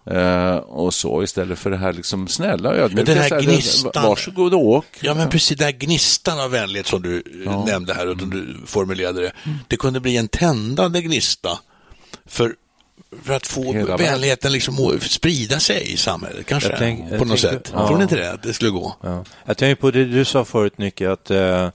Eh, 0.06 0.56
och 0.56 0.94
så 0.94 1.24
istället 1.24 1.60
för 1.60 1.70
det 1.70 1.78
här 1.78 1.94
liksom 1.94 2.28
snälla 2.28 2.74
ödmjuka. 2.74 3.14
den 3.14 3.24
här 3.24 3.42
gnistan- 3.42 4.04
Varsågod 4.04 4.54
och 4.54 4.66
åk. 4.68 4.86
Ja, 5.02 5.14
men 5.14 5.30
precis 5.30 5.58
den 5.58 5.66
här 5.66 5.72
gnistan 5.72 6.40
av 6.40 6.52
vänlighet 6.52 6.88
som 6.88 7.02
du 7.02 7.24
eh, 7.46 7.66
nämnde 7.66 7.94
här, 7.94 8.08
och 8.08 8.20
som 8.20 8.30
du 8.30 8.58
formulerade 8.66 9.22
det. 9.22 9.32
Det 9.68 9.78
kunde 9.78 10.00
bli 10.00 10.18
en 10.18 10.28
tändande 10.28 11.02
gnista 11.02 11.60
för, 12.26 12.56
för 13.24 13.34
att 13.34 13.48
få 13.48 13.74
Hela 13.74 13.98
vänligheten 13.98 14.52
liksom 14.52 14.76
att 14.88 15.04
sprida 15.04 15.60
sig 15.60 15.94
i 15.94 15.98
samhället, 15.98 16.46
kanske, 16.46 16.76
tänk- 16.78 17.00
jag 17.12 17.20
på 17.20 17.26
något 17.26 17.42
tänkte- 17.42 17.50
sätt. 17.70 17.72
ja. 17.76 17.88
Tror 17.88 17.98
ni 17.98 18.04
inte 18.04 18.16
det, 18.16 18.32
att 18.32 18.44
det 18.44 18.54
skulle 18.54 18.72
gå? 18.72 18.96
Ja. 19.02 19.24
Jag 19.46 19.58
tänker 19.58 19.82
på 19.82 19.92
det 19.92 20.06
du 20.06 20.26
sa 20.26 20.46
förut, 20.46 20.78
Nicke, 20.78 21.12
att 21.12 21.32
eh, 21.32 21.38
eh, 21.40 21.70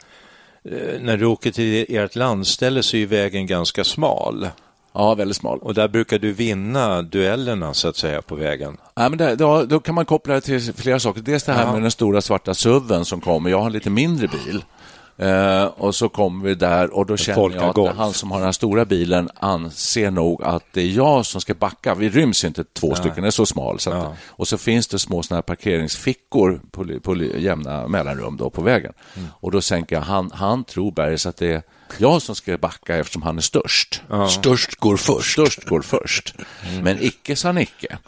när 1.00 1.16
du 1.16 1.26
åker 1.26 1.50
till 1.50 1.86
ert 1.96 2.16
landställe 2.16 2.82
så 2.82 2.96
är 2.96 3.06
vägen 3.06 3.46
ganska 3.46 3.84
smal. 3.84 4.48
Ja, 4.92 5.14
väldigt 5.14 5.36
smal. 5.36 5.58
Och 5.58 5.74
där 5.74 5.88
brukar 5.88 6.18
du 6.18 6.32
vinna 6.32 7.02
duellerna 7.02 7.74
så 7.74 7.88
att 7.88 7.96
säga 7.96 8.22
på 8.22 8.34
vägen. 8.34 8.76
Ja, 8.94 9.08
men 9.08 9.18
det, 9.18 9.34
då, 9.36 9.62
då 9.64 9.80
kan 9.80 9.94
man 9.94 10.04
koppla 10.06 10.34
det 10.34 10.40
till 10.40 10.72
flera 10.74 11.00
saker. 11.00 11.20
Dels 11.20 11.44
det 11.44 11.52
här 11.52 11.64
Ja. 11.66 11.72
med 11.72 11.82
den 11.82 11.90
stora 11.90 12.20
svarta 12.20 12.54
SUVen 12.54 13.04
som 13.04 13.20
kommer. 13.20 13.50
Jag 13.50 13.58
har 13.58 13.66
en 13.66 13.72
lite 13.72 13.90
mindre 13.90 14.28
bil. 14.28 14.64
Eh, 15.18 15.64
och 15.64 15.94
så 15.94 16.08
kommer 16.08 16.44
vi 16.44 16.54
där 16.54 16.94
och 16.94 17.06
då 17.06 17.16
känner 17.16 17.50
jag 17.54 17.78
att 17.78 17.96
han 17.96 18.12
som 18.12 18.30
har 18.30 18.38
den 18.38 18.44
här 18.44 18.52
stora 18.52 18.84
bilen 18.84 19.30
anser 19.34 20.10
nog 20.10 20.42
att 20.42 20.64
det 20.72 20.80
är 20.80 20.86
jag 20.86 21.26
som 21.26 21.40
ska 21.40 21.54
backa. 21.54 21.94
Vi 21.94 22.08
ryms 22.08 22.44
inte 22.44 22.64
två 22.64 22.94
stycken, 22.94 23.14
den 23.14 23.24
är 23.24 23.30
så 23.30 23.46
smal. 23.46 23.80
Så 23.80 23.90
att, 23.90 23.98
Ja. 23.98 24.16
Och 24.26 24.48
så 24.48 24.58
finns 24.58 24.86
det 24.86 24.98
små 24.98 25.22
såna 25.22 25.36
här 25.36 25.42
parkeringsfickor 25.42 26.60
på, 26.70 27.00
på 27.02 27.16
jämna 27.16 27.88
mellanrum 27.88 28.36
då 28.36 28.50
på 28.50 28.62
vägen. 28.62 28.92
Mm. 29.16 29.28
Och 29.32 29.50
då 29.50 29.60
tänker 29.60 29.96
jag, 29.96 30.02
han, 30.02 30.30
han 30.34 30.64
tror 30.64 30.92
Bergs 30.92 31.26
att 31.26 31.36
det 31.36 31.52
är 31.52 31.62
jag 31.98 32.22
som 32.22 32.34
ska 32.34 32.58
backa 32.58 32.96
eftersom 32.96 33.22
han 33.22 33.38
är 33.38 33.42
störst. 33.42 34.02
Störst 34.30 34.76
går 34.76 34.96
först. 34.96 35.32
Störst 35.32 35.64
går 35.64 35.82
först. 35.82 36.34
Men 36.82 37.02
icke 37.02 37.36
sa 37.36 37.52
Nicke. 37.52 37.98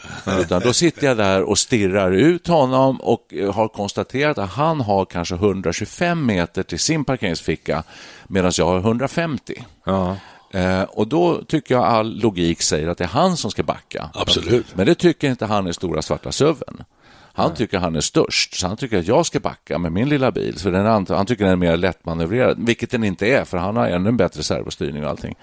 Utan 0.40 0.62
då 0.62 0.72
sitter 0.72 1.06
jag 1.06 1.16
där 1.16 1.42
och 1.42 1.58
stirrar 1.58 2.12
ut 2.12 2.46
honom 2.46 3.00
och 3.00 3.34
eh, 3.34 3.54
har 3.54 3.68
konstaterat 3.68 4.38
att 4.38 4.50
han 4.50 4.80
har 4.80 5.04
kanske 5.04 5.34
125 5.34 6.26
meter 6.26 6.62
till 6.62 6.78
sin 6.78 7.04
parkeringsficka 7.04 7.82
medan 8.28 8.52
jag 8.54 8.66
har 8.66 8.78
150. 8.78 9.64
Ja. 9.84 10.16
Eh, 10.52 10.82
och 10.82 11.08
då 11.08 11.44
tycker 11.44 11.74
jag 11.74 11.84
all 11.84 12.20
logik 12.20 12.62
säger 12.62 12.88
att 12.88 12.98
det 12.98 13.04
är 13.04 13.08
han 13.08 13.36
som 13.36 13.50
ska 13.50 13.62
backa. 13.62 14.10
Absolut. 14.14 14.76
Men 14.76 14.86
det 14.86 14.94
tycker 14.94 15.30
inte 15.30 15.46
han 15.46 15.68
i 15.68 15.74
stora 15.74 16.02
svarta 16.02 16.32
SUVen. 16.32 16.84
Han 17.32 17.54
tycker 17.54 17.78
han 17.78 17.96
är 17.96 18.00
störst, 18.00 18.54
så 18.54 18.66
han 18.66 18.76
tycker 18.76 18.98
att 18.98 19.06
jag 19.06 19.26
ska 19.26 19.40
backa 19.40 19.78
med 19.78 19.92
min 19.92 20.08
lilla 20.08 20.30
bil. 20.30 20.58
Så 20.58 20.70
den 20.70 20.86
är, 20.86 20.90
ant- 20.90 21.14
han 21.16 21.26
tycker 21.26 21.44
den 21.44 21.52
är 21.52 21.56
mer 21.56 21.76
lättmanövrerad, 21.76 22.56
vilket 22.66 22.90
den 22.90 23.04
inte 23.04 23.26
är, 23.26 23.44
för 23.44 23.58
han 23.58 23.76
har 23.76 23.86
ännu 23.88 24.08
en 24.08 24.16
bättre 24.16 24.42
servostyrning 24.42 25.04
och 25.04 25.10
allting. 25.10 25.34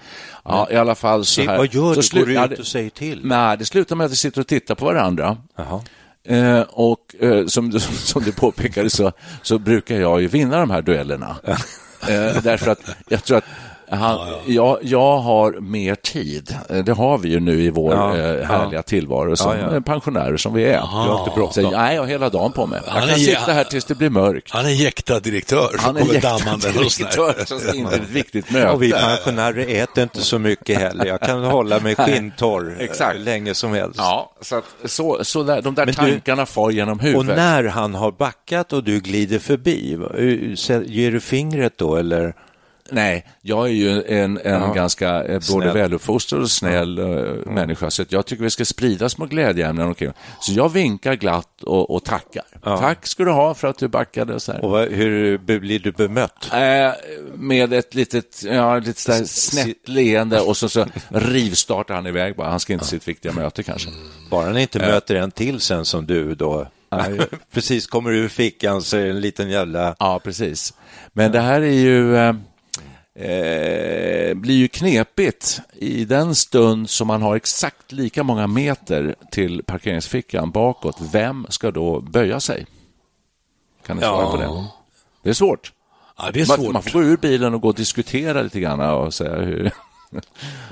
Ja, 0.44 0.68
i 0.70 0.76
alla 0.76 0.94
fall 0.94 1.24
så 1.24 1.42
här. 1.42 1.56
vad 1.58 1.74
gör 1.74 1.94
så 1.94 2.00
du? 2.00 2.00
slu- 2.06 2.18
Går 2.34 2.46
du 2.46 2.52
ut 2.54 2.58
och 2.60 2.66
säger 2.66 2.90
till? 2.90 3.20
Nej, 3.24 3.56
det 3.58 3.64
slutar 3.64 3.96
med 3.96 4.04
att 4.04 4.12
vi 4.12 4.16
sitter 4.16 4.40
och 4.40 4.46
tittar 4.46 4.74
på 4.74 4.84
varandra. 4.84 5.36
Jaha. 5.56 5.80
Eh, 6.24 6.60
och 6.68 7.14
eh, 7.20 7.46
som, 7.46 7.80
som 7.80 8.22
du 8.22 8.32
påpekade 8.32 8.90
så, 8.90 9.12
så 9.42 9.58
brukar 9.58 9.96
jag 10.00 10.20
ju 10.20 10.26
vinna 10.28 10.60
de 10.60 10.70
här 10.70 10.82
duellerna. 10.82 11.36
eh, 11.46 12.42
därför 12.42 12.70
att 12.70 12.80
jag 13.08 13.24
tror 13.24 13.38
att 13.38 13.44
han, 13.90 14.18
jag, 14.46 14.78
jag 14.82 15.18
har 15.18 15.52
mer 15.60 15.94
tid. 15.94 16.56
Eh, 16.70 16.76
Det 16.84 16.92
har 16.92 17.18
vi 17.18 17.28
ju 17.28 17.40
nu 17.40 17.62
i 17.62 17.70
vår 17.70 17.92
Ja, 17.94 18.16
eh, 18.16 18.46
härliga 18.46 18.82
tillvaro 18.82 19.36
som 19.36 19.58
Ja, 19.58 19.64
ja. 19.70 19.74
eh, 19.76 19.80
pensionärer 19.80 20.36
som 20.36 20.54
vi 20.54 20.64
är. 20.64 20.72
Jag 20.72 20.80
har 20.80 21.18
inte 21.18 21.30
bråttom. 21.36 21.70
Nej, 21.72 21.94
jag 21.94 22.02
har 22.02 22.08
hela 22.08 22.28
dagen 22.28 22.52
på 22.52 22.66
mig. 22.66 22.80
Jag 22.86 22.92
Han 22.92 23.00
kan 23.00 23.10
är- 23.10 23.14
sitta 23.14 23.52
här 23.52 23.64
tills 23.64 23.84
det 23.84 23.94
blir 23.94 24.10
mörkt. 24.10 24.50
Han 24.50 24.66
är 24.66 24.70
jäktad 24.70 25.20
direktör 25.20 25.70
Han 25.78 25.96
är 25.96 26.00
kommer 26.00 26.14
jäktad 26.14 26.28
dammande 26.38 26.68
och 26.68 26.92
sådär. 26.92 27.10
direktör 27.16 27.44
som 27.44 27.58
ska 27.58 27.74
in 27.74 27.86
till 27.88 28.00
ett 28.02 28.10
viktigt 28.10 28.50
möte. 28.50 28.70
Och 28.70 28.82
vi 28.82 28.92
pensionärer 28.92 29.82
äter 29.82 30.02
inte 30.02 30.20
så 30.20 30.38
mycket 30.38 30.78
heller. 30.78 31.06
Jag 31.06 31.20
kan 31.20 31.44
hålla 31.44 31.80
mig 31.80 31.94
skinntorr 31.94 32.76
eh, 32.78 32.84
Exakt. 32.84 33.20
länge 33.20 33.54
som 33.54 33.72
helst. 33.74 33.94
Ja, 33.98 34.32
så, 34.40 34.56
att, 34.56 34.64
så, 34.84 35.18
så 35.24 35.42
där, 35.42 35.62
de 35.62 35.74
där 35.74 35.86
Men 35.86 35.94
du- 35.94 36.10
tankarna 36.12 36.46
far 36.46 36.70
genom 36.70 36.98
huvudet. 37.00 37.18
Och 37.30 37.36
när 37.36 37.64
han 37.64 37.94
har 37.94 38.12
backat 38.12 38.72
och 38.72 38.84
du 38.84 39.00
glider 39.00 39.38
förbi, 39.38 39.98
så- 40.56 40.82
ger 40.86 41.10
du 41.10 41.20
fingret 41.20 41.72
då 41.78 41.96
eller? 41.96 42.34
Nej, 42.90 43.26
jag 43.42 43.66
är 43.66 43.72
ju 43.72 44.02
en, 44.02 44.38
en 44.44 44.60
Ja. 44.62 44.72
ganska 44.72 45.24
eh, 45.24 45.28
både 45.32 45.42
Snäll. 45.42 45.72
väluppfostrad 45.74 46.40
och 46.42 46.50
snäll 46.50 46.98
eh, 46.98 47.06
människa, 47.52 47.90
så 47.90 48.04
jag 48.08 48.26
tycker 48.26 48.42
vi 48.44 48.50
ska 48.50 48.64
sprida 48.64 49.08
små 49.08 49.26
glädjeämnen 49.26 49.86
omkring. 49.86 50.12
Så 50.40 50.52
jag 50.52 50.68
vinkar 50.72 51.14
glatt 51.14 51.62
och, 51.62 51.90
och 51.90 52.04
tackar. 52.04 52.44
Tack 52.62 53.06
ska 53.06 53.24
du 53.24 53.30
ha 53.30 53.54
för 53.54 53.68
att 53.68 53.78
du 53.78 53.88
backade. 53.88 54.40
Så 54.40 54.52
här. 54.52 54.64
Och 54.64 54.70
vad- 54.70 54.88
hur 54.88 55.38
blir 55.38 55.78
du 55.78 55.92
bemött? 55.92 56.50
Eh, 56.52 56.92
med 57.34 57.72
ett 57.72 57.94
litet, 57.94 58.42
ja, 58.44 58.78
lite 58.78 59.00
sådär 59.00 59.24
snett 59.24 59.88
leende 59.88 60.40
och 60.40 60.56
så, 60.56 60.68
så 60.68 60.86
rivstartar 61.08 61.94
han 61.94 62.06
iväg 62.06 62.36
bara. 62.36 62.48
Han 62.50 62.60
ska 62.60 62.72
inte 62.72 62.84
sitt 62.84 63.08
viktiga 63.08 63.32
möte 63.32 63.62
kanske. 63.62 63.90
Bara 64.30 64.46
han 64.46 64.58
inte 64.58 64.78
möter 64.78 65.14
en 65.14 65.30
till 65.30 65.60
sen 65.60 65.84
som 65.84 66.06
du 66.06 66.34
då 66.34 66.66
precis 67.52 67.86
kommer 67.86 68.12
ur 68.12 68.28
fickan 68.28 68.82
så 68.82 68.96
är 68.96 69.04
det 69.04 69.10
en 69.10 69.20
liten 69.20 69.50
jävla... 69.50 69.94
Ja, 69.98 70.20
precis. 70.24 70.74
Men 71.12 71.32
det 71.32 71.40
här 71.40 71.60
är 71.62 71.70
ju... 71.72 72.16
Eh, 73.20 74.34
blir 74.34 74.54
ju 74.54 74.68
knepigt 74.68 75.60
i 75.74 76.04
den 76.04 76.34
stund 76.34 76.90
som 76.90 77.06
man 77.06 77.22
har 77.22 77.36
exakt 77.36 77.92
lika 77.92 78.22
många 78.22 78.46
meter 78.46 79.14
till 79.30 79.62
parkeringsfickan 79.64 80.50
bakåt. 80.50 80.96
Vem 81.12 81.46
ska 81.48 81.70
då 81.70 82.00
böja 82.00 82.40
sig? 82.40 82.66
Kan 83.86 83.96
ni 83.96 84.02
svara 84.02 84.22
Ja. 84.22 84.30
på 84.30 84.36
det? 84.36 84.64
Det 85.22 85.28
är 85.30 85.34
svårt. 85.34 85.72
Ja, 86.18 86.30
det 86.32 86.40
är 86.40 86.46
Man, 86.48 86.56
svårt. 86.56 86.72
man 86.72 86.82
får 86.82 86.90
gå 86.90 87.02
ur 87.04 87.16
bilen 87.16 87.54
och 87.54 87.60
gå 87.60 87.68
och 87.68 87.74
diskutera 87.74 88.42
lite 88.42 88.60
grann 88.60 88.80
och 88.80 89.14
säga 89.14 89.36
hur, 89.36 89.70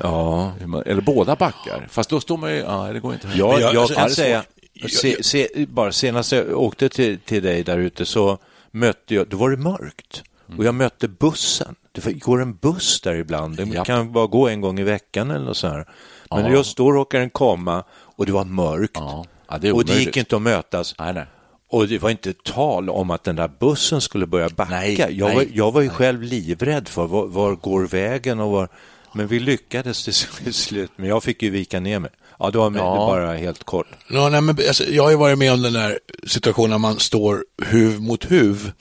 Ja, 0.02 0.52
man, 0.66 0.82
eller 0.86 1.00
båda 1.02 1.36
backar. 1.36 1.86
Fast 1.90 2.10
då 2.10 2.20
står 2.20 2.36
man 2.36 2.50
ju... 2.50 2.56
Ja, 2.58 2.92
det 2.92 3.00
går 3.00 3.12
inte. 3.14 3.28
jag, 3.34 3.60
jag- 3.60 3.74
jag 3.74 3.88
kan 3.88 4.10
säga, 4.10 4.44
svårt? 4.80 4.90
se, 4.90 5.22
se, 5.22 5.48
bara 5.68 5.92
senast 5.92 6.32
jag 6.32 6.58
åkte 6.58 6.88
till, 6.88 7.18
till 7.18 7.42
dig 7.42 7.62
där 7.64 7.78
ute 7.78 8.06
så 8.06 8.38
mötte 8.70 9.14
jag, 9.14 9.28
då 9.28 9.36
var 9.36 9.50
det 9.50 9.56
mörkt 9.56 10.22
och 10.58 10.64
jag 10.64 10.74
mötte 10.74 11.08
bussen. 11.08 11.74
Det 12.04 12.12
går 12.12 12.42
en 12.42 12.56
buss 12.56 13.00
där 13.00 13.14
ibland, 13.14 13.56
den 13.56 13.72
Japp. 13.72 13.86
kan 13.86 14.12
bara 14.12 14.26
gå 14.26 14.48
en 14.48 14.60
gång 14.60 14.80
i 14.80 14.82
veckan 14.82 15.30
eller 15.30 15.52
så 15.52 15.68
här. 15.68 15.86
Men 16.30 16.44
Ja. 16.44 16.50
just 16.50 16.76
då 16.76 16.92
råkade 16.92 17.22
den 17.22 17.30
komma 17.30 17.84
och 17.92 18.26
det 18.26 18.32
var 18.32 18.44
mörkt 18.44 18.92
Ja. 18.94 19.24
Ja, 19.48 19.58
det 19.58 19.72
och 19.72 19.84
det 19.84 19.94
gick 19.98 20.16
inte 20.16 20.36
att 20.36 20.42
mötas. 20.42 20.94
Nej, 20.98 21.14
nej. 21.14 21.26
Och 21.68 21.88
det 21.88 21.98
var 21.98 22.10
inte 22.10 22.32
tal 22.32 22.90
om 22.90 23.10
att 23.10 23.24
den 23.24 23.36
där 23.36 23.50
bussen 23.60 24.00
skulle 24.00 24.26
börja 24.26 24.48
backa. 24.48 24.70
Nej, 24.70 24.94
jag, 25.18 25.26
nej. 25.26 25.36
var, 25.36 25.46
jag 25.52 25.72
var 25.72 25.80
ju 25.80 25.88
själv 25.88 26.22
livrädd 26.22 26.88
för 26.88 27.06
var, 27.06 27.26
var 27.26 27.54
går 27.54 27.86
vägen 27.86 28.40
och 28.40 28.50
var... 28.50 28.68
Men 29.12 29.26
vi 29.26 29.40
lyckades 29.40 30.04
till 30.04 30.54
slut, 30.54 30.90
men 30.96 31.08
jag 31.08 31.22
fick 31.22 31.42
ju 31.42 31.50
vika 31.50 31.80
ner 31.80 31.98
mig. 31.98 32.10
Ja, 32.38 32.50
det 32.50 32.58
var 32.58 32.70
med, 32.70 32.80
Ja. 32.80 32.96
bara 32.96 33.36
helt 33.36 33.64
kort. 33.64 33.86
Ja, 34.08 34.28
nej, 34.28 34.40
men, 34.40 34.58
alltså, 34.68 34.84
jag 34.84 35.02
har 35.02 35.10
ju 35.10 35.16
varit 35.16 35.38
med 35.38 35.52
om 35.52 35.62
den 35.62 35.72
där 35.72 35.98
situationen 36.26 36.70
när 36.70 36.78
man 36.78 36.98
står 36.98 37.44
huv 37.62 38.00
mot 38.00 38.30
huv 38.30 38.72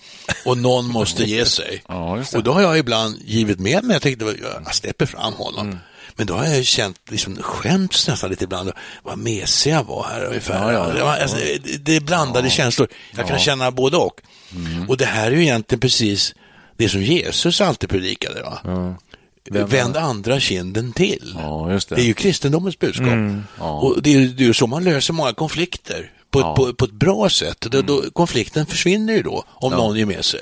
och 0.45 0.57
någon 0.57 0.87
måste 0.87 1.23
ge 1.23 1.45
sig. 1.45 1.83
Ja, 1.87 2.23
och 2.35 2.43
då 2.43 2.51
har 2.53 2.61
jag 2.61 2.77
ibland 2.77 3.15
givit 3.25 3.59
med 3.59 3.83
mig. 3.83 3.93
Jag 3.95 4.01
tänkte, 4.01 4.25
jag 4.65 4.75
släpper 4.75 5.05
fram 5.05 5.33
honom. 5.33 5.67
Mm. 5.67 5.77
Men 6.15 6.27
då 6.27 6.33
har 6.33 6.45
jag 6.45 6.65
känt, 6.65 6.97
liksom, 7.09 7.37
skämts 7.41 8.07
nästan 8.07 8.29
lite 8.29 8.43
ibland. 8.43 8.71
Vad 9.03 9.17
mesig 9.17 9.71
jag 9.71 9.83
var 9.83 10.03
här 10.03 10.25
ungefär. 10.25 10.53
Ja, 10.53 10.73
ja, 10.73 10.87
ja. 10.87 10.93
Det, 10.93 11.03
var, 11.03 11.17
alltså, 11.17 11.37
det 11.79 11.95
är 11.95 12.01
blandade 12.01 12.49
känslor. 12.49 12.87
Jag 13.17 13.27
kan 13.27 13.39
känna 13.39 13.71
både 13.71 13.97
och. 13.97 14.21
Mm. 14.55 14.89
Och 14.89 14.97
det 14.97 15.05
här 15.05 15.27
är 15.31 15.35
ju 15.35 15.41
egentligen 15.41 15.79
precis 15.79 16.35
det 16.77 16.89
som 16.89 17.01
Jesus 17.03 17.61
alltid 17.61 17.89
predikade. 17.89 18.41
Va? 18.41 18.59
Vänd 19.51 19.97
andra 19.97 20.39
kinden 20.39 20.93
till. 20.93 21.35
Ja, 21.37 21.67
det. 21.89 21.95
Det 21.95 22.01
är 22.01 22.05
ju 22.05 22.13
kristendomens 22.13 22.79
budskap. 22.79 23.07
Ja. 23.59 23.71
Och 23.79 24.01
det 24.01 24.15
är 24.15 24.19
ju 24.19 24.27
det 24.27 24.43
är 24.43 24.47
ju 24.47 24.53
så 24.53 24.67
man 24.67 24.83
löser 24.83 25.13
många 25.13 25.33
konflikter. 25.33 26.11
På, 26.31 26.39
Ja. 26.39 26.51
ett, 26.51 26.55
på, 26.55 26.73
på 26.73 26.85
ett 26.85 26.91
bra 26.91 27.29
sätt. 27.29 27.59
Då, 27.59 27.81
då, 27.81 28.01
konflikten 28.13 28.65
försvinner 28.65 29.13
ju 29.13 29.21
då, 29.23 29.43
om 29.47 29.71
någon 29.71 29.95
ger 29.97 30.05
med 30.05 30.25
sig. 30.25 30.39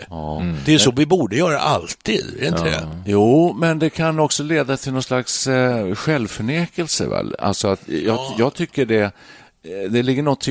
Det 0.65 0.74
är 0.74 0.77
så 0.77 0.91
vi 0.91 1.05
borde 1.05 1.36
göra 1.36 1.60
alltid, 1.60 2.25
är 2.38 2.41
det 2.41 2.48
inte 2.48 2.63
det? 2.63 2.88
Jo, 3.05 3.53
men 3.60 3.79
det 3.79 3.89
kan 3.89 4.19
också 4.19 4.43
leda 4.43 4.77
till 4.77 4.93
någon 4.93 5.03
slags 5.03 5.48
eh, 5.48 5.95
självförnekelse. 5.95 7.07
Väl? 7.07 7.36
Alltså 7.39 7.67
att 7.67 7.81
jag, 7.88 8.19
jag 8.38 8.53
tycker 8.53 8.86
det, 8.86 9.12
det 9.89 10.03
ligger 10.03 10.24
något 10.24 10.48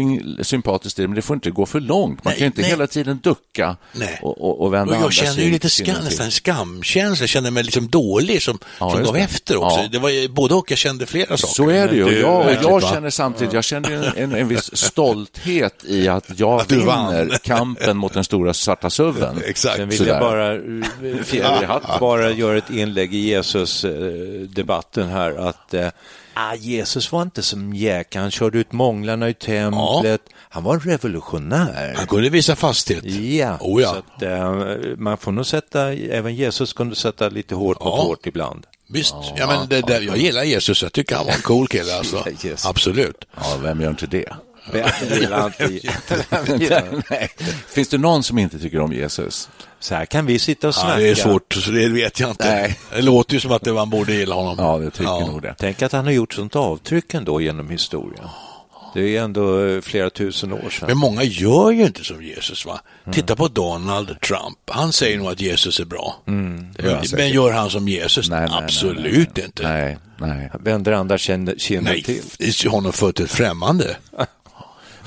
sympatiskt 0.46 0.98
i 0.98 1.02
det, 1.02 1.08
men 1.08 1.14
det 1.14 1.22
får 1.22 1.34
inte 1.34 1.50
gå 1.50 1.66
för 1.66 1.80
långt. 1.80 2.24
Man 2.24 2.30
Nej, 2.30 2.38
kan 2.38 2.46
inte 2.46 2.60
nej. 2.60 2.70
hela 2.70 2.86
tiden 2.86 3.20
ducka 3.22 3.76
Nej. 3.92 4.18
och, 4.22 4.40
och, 4.40 4.60
och 4.60 4.74
vända 4.74 4.96
Och 4.96 5.02
jag 5.02 5.12
känner 5.12 5.42
ju 5.42 5.50
lite 5.50 5.70
skam, 5.70 6.04
nästan 6.04 6.30
skamkänsla. 6.30 7.22
Jag 7.22 7.28
kände 7.28 7.50
mig 7.50 7.62
liksom 7.64 7.88
dålig 7.88 8.42
som, 8.42 8.58
Ja, 8.80 8.90
som 8.90 9.02
gav 9.02 9.14
det. 9.14 9.20
efter 9.20 9.56
också. 9.56 9.80
Ja. 9.80 9.88
Det 9.92 9.98
var 9.98 10.28
både 10.28 10.54
och, 10.54 10.70
jag 10.70 10.78
kände 10.78 11.06
flera 11.06 11.36
saker. 11.36 11.54
Så 11.54 11.68
är 11.70 11.88
det 11.88 11.96
ju. 11.96 12.20
Jag, 12.20 12.46
och 12.46 12.52
jag 12.52 12.82
känner 12.82 13.10
samtidigt, 13.10 13.52
jag 13.54 13.64
känner 13.64 13.90
en, 13.90 14.04
en, 14.16 14.34
en 14.40 14.48
viss 14.48 14.76
stolthet 14.76 15.84
i 15.84 16.08
att 16.08 16.24
jag 16.36 16.60
Att 16.60 16.72
vinner 16.72 17.38
kampen 17.42 17.96
mot 17.96 18.12
den 18.14 18.24
stora 18.24 18.54
svarta 18.54 18.90
suven. 18.90 19.42
Exakt. 19.46 19.76
Sen 19.76 19.88
vill 19.88 19.98
Sådär. 19.98 20.10
jag 20.12 20.20
bara, 20.20 20.54
eh, 20.54 21.22
Fjäder 21.24 21.62
i 21.62 21.66
hatten. 21.66 21.90
bara 22.00 22.30
göra 22.30 22.58
ett 22.58 22.70
inlägg 22.70 23.14
i 23.14 23.18
Jesus-debatten 23.18 25.08
här. 25.08 25.48
att 25.48 25.74
eh, 25.74 25.88
ah, 26.34 26.54
Jesus 26.54 27.12
var 27.12 27.22
inte 27.22 27.42
som 27.42 27.74
jäk, 27.74 28.14
han 28.16 28.30
körde 28.30 28.58
ut 28.58 28.72
månglarna 28.72 29.28
i 29.28 29.34
templet. 29.34 30.20
Han 30.48 30.64
var 30.64 30.74
en 30.74 30.80
revolutionär. 30.80 31.94
Han 31.96 32.06
kunde 32.06 32.28
visa 32.30 32.56
fasthet. 32.56 33.04
Ja, 33.04 33.56
Oh, 33.60 33.82
ja. 33.82 33.88
så 33.88 33.96
att, 33.96 34.22
eh, 34.22 34.52
man 34.96 35.18
får 35.18 35.32
nog 35.32 35.46
sätta, 35.46 35.92
även 35.92 36.34
Jesus 36.34 36.72
kunde 36.72 36.96
sätta 36.96 37.28
lite 37.28 37.54
hårt 37.54 37.80
mot 37.84 37.86
Ja. 37.98 38.02
hårt 38.02 38.26
ibland. 38.26 38.66
Visst, 38.88 39.14
ja, 39.36 39.46
men 39.46 39.68
det, 39.68 39.80
det, 39.80 39.98
jag 39.98 40.16
gillar 40.16 40.42
Jesus, 40.44 40.82
jag 40.82 40.92
tycker 40.92 41.16
han 41.16 41.26
var 41.26 41.32
en 41.32 41.40
cool 41.42 41.68
kille 41.68 41.94
alltså. 41.98 42.24
Absolut. 42.64 43.24
Ja, 43.36 43.56
vem 43.62 43.80
gör 43.80 43.90
inte 43.90 44.06
det? 44.06 44.28
Vem 44.72 44.88
gillar 45.20 45.46
inte-. 45.46 47.28
Finns 47.68 47.88
det 47.88 47.98
någon 47.98 48.22
som 48.22 48.38
inte 48.38 48.58
tycker 48.58 48.80
om 48.80 48.92
Jesus? 48.92 49.48
Så 49.82 49.94
här 49.94 50.06
kan 50.06 50.26
vi 50.26 50.38
sitta 50.38 50.68
och 50.68 50.74
Ja, 50.76 50.80
snacka. 50.80 50.98
det 50.98 51.08
är 51.08 51.14
svårt, 51.14 51.52
så 51.54 51.70
det 51.70 51.88
vet 51.88 52.20
jag 52.20 52.30
inte. 52.30 52.50
Nej. 52.54 52.78
Det 52.94 53.02
låter 53.02 53.34
ju 53.34 53.40
som 53.40 53.52
att 53.52 53.62
det 53.62 53.72
man 53.72 53.90
borde 53.90 54.12
gilla 54.14 54.34
honom. 54.34 54.54
Ja, 54.58 54.78
det 54.78 54.90
tycker 54.90 55.26
nog 55.26 55.42
det. 55.42 55.54
Tänk 55.58 55.82
att 55.82 55.92
han 55.92 56.04
har 56.04 56.12
gjort 56.12 56.34
sånt 56.34 56.56
avtryck 56.56 57.14
ändå 57.14 57.40
genom 57.40 57.70
historien. 57.70 58.24
Det 58.94 59.16
är 59.16 59.22
ändå 59.22 59.64
eh, 59.64 59.80
flera 59.80 60.10
tusen 60.10 60.52
år 60.52 60.70
sedan. 60.70 60.88
Men 60.88 60.98
många 60.98 61.22
gör 61.22 61.70
ju 61.70 61.86
inte 61.86 62.04
som 62.04 62.22
Jesus. 62.22 62.66
va? 62.66 62.80
Titta 63.12 63.36
på 63.36 63.48
Donald 63.48 64.20
Trump. 64.20 64.58
Han 64.70 64.92
säger 64.92 65.18
nog 65.18 65.26
att 65.26 65.40
Jesus 65.40 65.80
är 65.80 65.84
bra. 65.84 66.16
han 66.26 66.74
men, 67.12 67.30
gör 67.30 67.52
han 67.52 67.70
som 67.70 67.88
Jesus? 67.88 68.30
Nej, 68.30 68.40
nej, 68.40 68.48
nej, 68.50 68.64
Absolut 68.64 69.30
nej, 69.36 69.44
inte. 69.44 69.62
Nej, 69.62 69.98
nej. 70.18 70.50
Vänder 70.60 70.92
andra 70.92 71.18
kinden 71.18 71.56
Nej, 71.80 72.02
till. 72.02 72.22
är 72.38 72.68
honom 72.68 72.92
fött 72.92 73.20
ett 73.20 73.30
främmande. 73.30 73.96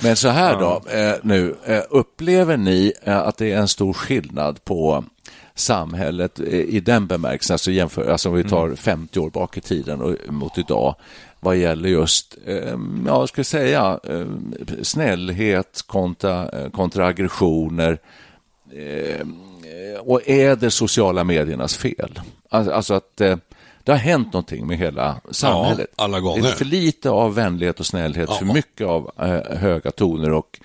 Men 0.04 0.16
så 0.16 0.30
här 0.30 0.60
då, 0.60 0.82
eh, 0.92 1.16
nu, 1.24 1.56
eh, 1.66 1.82
upplever 1.90 2.58
ni 2.58 2.94
eh, 3.04 3.18
att 3.18 3.38
det 3.38 3.52
är 3.52 3.58
en 3.58 3.68
stor 3.68 3.94
skillnad 3.94 4.64
på 4.64 5.04
samhället 5.56 6.40
i 6.40 6.80
den 6.80 7.08
bemärkelsen, 7.08 7.54
alltså, 7.54 7.72
jämför, 7.72 8.12
alltså 8.12 8.30
om 8.30 8.36
vi 8.36 8.44
tar 8.44 8.76
50 8.76 9.20
år 9.20 9.30
bak 9.30 9.58
i 9.58 9.62
tiden 9.62 10.02
och, 10.02 10.16
mot 10.30 10.58
idag, 10.58 10.96
vad 11.40 11.58
gäller 11.58 11.90
just, 11.90 12.38
eh, 12.46 12.78
ja, 13.06 13.20
jag 13.20 13.30
ska 13.30 13.44
säga, 13.44 14.00
eh, 14.04 14.26
snällhet 14.82 15.84
kontra, 15.88 16.50
kontra 16.70 17.06
aggressioner. 17.08 17.98
Eh, 18.72 19.28
och 20.00 20.30
är 20.30 20.56
det 20.56 20.72
sociala 20.72 21.24
mediernas 21.24 21.78
fel? 21.78 22.20
Alltså, 22.50 22.72
alltså 22.72 22.94
att 22.94 23.22
det 23.86 23.92
har 23.92 24.00
hänt 24.00 24.34
någonting 24.34 24.68
med 24.68 24.78
hela 24.78 25.22
samhället. 25.32 25.88
alla 25.96 26.20
gånger. 26.20 26.42
Det 26.42 26.48
är 26.50 26.54
för 26.54 26.66
lite 26.66 27.10
av 27.10 27.36
vänlighet 27.36 27.80
och 27.80 27.86
snällhet, 27.86 28.30
för 28.34 28.46
mycket 28.46 28.88
av 28.88 29.12
eh, 29.20 29.58
höga 29.58 29.92
toner 29.92 30.32
och 30.32 30.60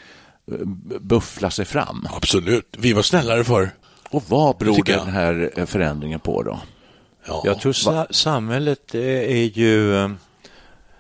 eh, 0.53 0.55
buffla 1.01 1.51
sig 1.51 1.65
fram. 1.65 2.07
Absolut. 2.11 2.77
Vi 2.79 2.93
var 2.93 3.03
snällare 3.03 3.45
för. 3.45 3.71
Och 4.11 4.23
vad 4.29 4.57
beror 4.59 4.85
den 4.85 5.09
här 5.09 5.51
eh, 5.57 5.67
förändringen 5.67 6.21
på 6.21 6.43
då? 6.43 6.61
Ja. 7.27 7.43
Jag 7.45 7.61
tror 7.61 7.73
sa 7.73 8.07
samhället 8.11 8.95
är 8.95 9.59
ju... 9.59 9.97
eh, 9.97 10.11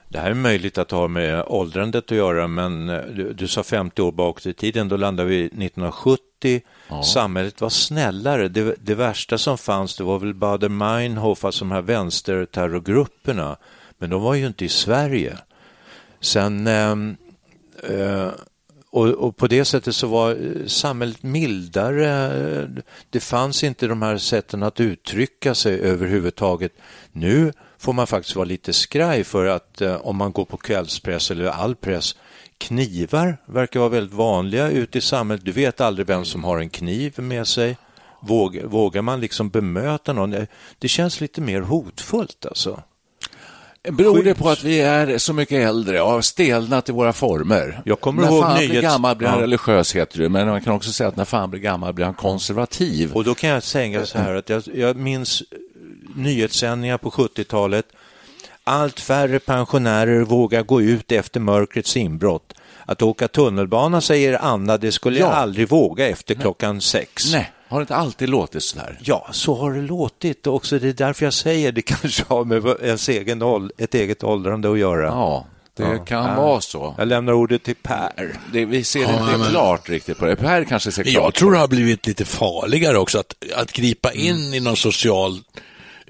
Det 0.08 0.18
här 0.18 0.30
är 0.30 0.34
möjligt 0.34 0.78
att 0.78 0.90
ha 0.90 1.08
med 1.08 1.44
åldrandet 1.46 2.04
att 2.04 2.16
göra, 2.16 2.46
men 2.48 2.86
du, 2.86 3.32
du 3.32 3.48
sa 3.48 3.62
50 3.62 4.02
år 4.02 4.12
bakåt 4.12 4.46
i 4.46 4.52
tiden, 4.52 4.88
då 4.88 4.96
landade 4.96 5.28
vi 5.28 5.44
1970. 5.44 6.24
Samhället 7.04 7.60
var 7.60 7.68
snällare. 7.68 8.48
Det, 8.48 8.74
det 8.80 8.94
värsta 8.94 9.38
som 9.38 9.58
fanns, 9.58 9.96
det 9.96 10.04
var 10.04 10.18
väl 10.18 10.34
Baader-Meinhof, 10.34 11.46
alltså 11.46 11.64
de 11.64 11.70
här 11.70 11.82
vänsterterrorgrupperna. 11.82 13.56
Men 13.98 14.10
de 14.10 14.22
var 14.22 14.34
ju 14.34 14.46
inte 14.46 14.64
i 14.64 14.68
Sverige. 14.68 15.38
Sen... 16.20 16.66
ehm, 16.66 17.16
eh, 17.82 18.28
och, 18.92 19.08
och 19.08 19.36
på 19.36 19.46
det 19.46 19.64
sättet 19.64 19.94
så 19.94 20.06
var 20.06 20.30
eh, 20.30 20.66
samhället 20.66 21.22
mildare. 21.22 22.70
Det 23.10 23.20
fanns 23.20 23.64
inte 23.64 23.86
de 23.86 24.02
här 24.02 24.18
sätten 24.18 24.62
att 24.62 24.80
uttrycka 24.80 25.54
sig 25.54 25.80
överhuvudtaget. 25.80 26.72
Nu 27.12 27.52
får 27.78 27.92
man 27.92 28.06
faktiskt 28.06 28.36
vara 28.36 28.44
lite 28.44 28.72
skraj 28.72 29.24
för 29.24 29.46
att 29.46 29.80
eh, 29.80 29.94
om 29.94 30.16
man 30.16 30.32
går 30.32 30.44
på 30.44 30.56
kvällspress 30.56 31.30
eller 31.30 31.44
all 31.44 31.76
press, 31.76 32.16
knivar 32.60 33.36
verkar 33.46 33.80
vara 33.80 33.90
väldigt 33.90 34.14
vanliga 34.14 34.68
ute 34.70 34.98
i 34.98 35.00
samhället. 35.00 35.44
Du 35.44 35.52
vet 35.52 35.80
aldrig 35.80 36.06
vem 36.06 36.24
som 36.24 36.44
har 36.44 36.58
en 36.58 36.70
kniv 36.70 37.14
med 37.16 37.46
sig. 37.46 37.76
Vågar, 38.22 38.64
vågar 38.64 39.02
man 39.02 39.20
liksom 39.20 39.48
bemöta 39.50 40.12
någon? 40.12 40.30
Det- 40.78 40.88
känns 40.88 41.20
lite 41.20 41.40
mer 41.40 41.60
hotfullt 41.60 42.46
alltså. 42.46 42.82
Beror 43.90 44.22
det 44.22 44.34
på 44.34 44.48
att 44.48 44.64
vi 44.64 44.80
är 44.80 45.18
så 45.18 45.32
mycket 45.32 45.68
äldre 45.68 46.00
och 46.02 46.10
har 46.10 46.20
stelnat 46.20 46.88
i 46.88 46.92
våra 46.92 47.12
former? 47.12 47.82
Jag 47.84 48.00
kommer 48.00 48.22
när 48.22 48.28
ihåg 48.30 48.42
fan 48.42 48.56
blir 48.58 48.68
nyhets- 48.68 48.82
gammal 48.82 49.16
blir 49.16 49.28
han 49.28 49.38
Ja. 49.38 49.42
religiös, 49.42 49.96
heter 49.96 50.18
det. 50.18 50.28
Men 50.28 50.48
man 50.48 50.60
kan 50.60 50.72
också 50.74 50.92
säga 50.92 51.08
att 51.08 51.16
när 51.16 51.24
fan 51.24 51.50
blir 51.50 51.60
gammal 51.60 51.92
blir 51.92 52.04
han 52.04 52.14
konservativ. 52.14 53.12
Och 53.12 53.24
då 53.24 53.34
kan 53.34 53.50
jag 53.50 53.62
säga 53.62 54.06
så 54.06 54.18
här 54.18 54.34
att 54.34 54.48
jag, 54.48 54.62
jag 54.74 54.96
minns 54.96 55.42
nyhetssändningar 56.14 56.98
på 56.98 57.10
70-talet. 57.10 57.86
Allt 58.70 59.00
färre 59.00 59.38
pensionärer 59.38 60.20
vågar 60.20 60.62
gå 60.62 60.82
ut 60.82 61.12
efter 61.12 61.40
mörkrets 61.40 61.96
inbrott. 61.96 62.52
Att 62.86 63.02
åka 63.02 63.28
tunnelbana, 63.28 64.00
säger 64.00 64.38
Anna, 64.44 64.76
det 64.76 64.92
skulle 64.92 65.18
jag 65.18 65.28
Ja. 65.28 65.32
aldrig 65.34 65.68
våga 65.68 66.08
efter 66.08 66.34
klockan 66.34 66.80
sex. 66.80 67.32
Nej, 67.32 67.52
har 67.68 67.78
det 67.78 67.82
inte 67.82 67.94
alltid 67.96 68.28
låtit 68.28 68.62
så 68.62 68.78
här? 68.78 68.98
Ja, 69.02 69.28
så 69.32 69.54
har 69.54 69.72
det 69.72 69.80
låtit. 69.82 70.46
Och 70.46 70.54
också 70.54 70.78
det 70.78 70.88
är 70.88 70.92
därför 70.92 71.26
jag 71.26 71.32
säger 71.32 71.72
det 71.72 71.82
kanske 72.02 72.24
har 72.28 72.44
med 72.44 72.66
ens 72.82 73.08
egen 73.08 73.42
ett 73.78 73.94
eget 73.94 74.24
åldrande 74.24 74.72
att 74.72 74.78
göra. 74.78 75.04
Ja, 75.06 75.46
det 75.76 75.82
Ja. 75.82 75.98
kan 76.04 76.24
Ja. 76.24 76.34
vara 76.42 76.60
så. 76.60 76.94
Jag 76.98 77.08
lämnar 77.08 77.32
ordet 77.32 77.62
till 77.62 77.76
Per. 77.82 78.36
Det, 78.52 78.64
vi 78.64 78.84
ser 78.84 79.00
Ja, 79.02 79.12
inte 79.22 79.38
men- 79.38 79.50
klart 79.50 79.88
riktigt 79.88 80.18
på 80.18 80.24
det. 80.24 80.36
Per 80.36 80.64
kanske 80.64 80.92
ser 80.92 81.02
klart 81.04 81.14
Jag 81.24 81.34
tror 81.34 81.52
det 81.52 81.58
har 81.58 81.68
blivit 81.68 82.06
lite 82.06 82.24
farligare 82.24 82.98
också 82.98 83.18
att, 83.18 83.34
att 83.56 83.72
gripa 83.72 84.12
in 84.12 84.54
i 84.54 84.60
någon 84.60 84.76
social 84.76 85.38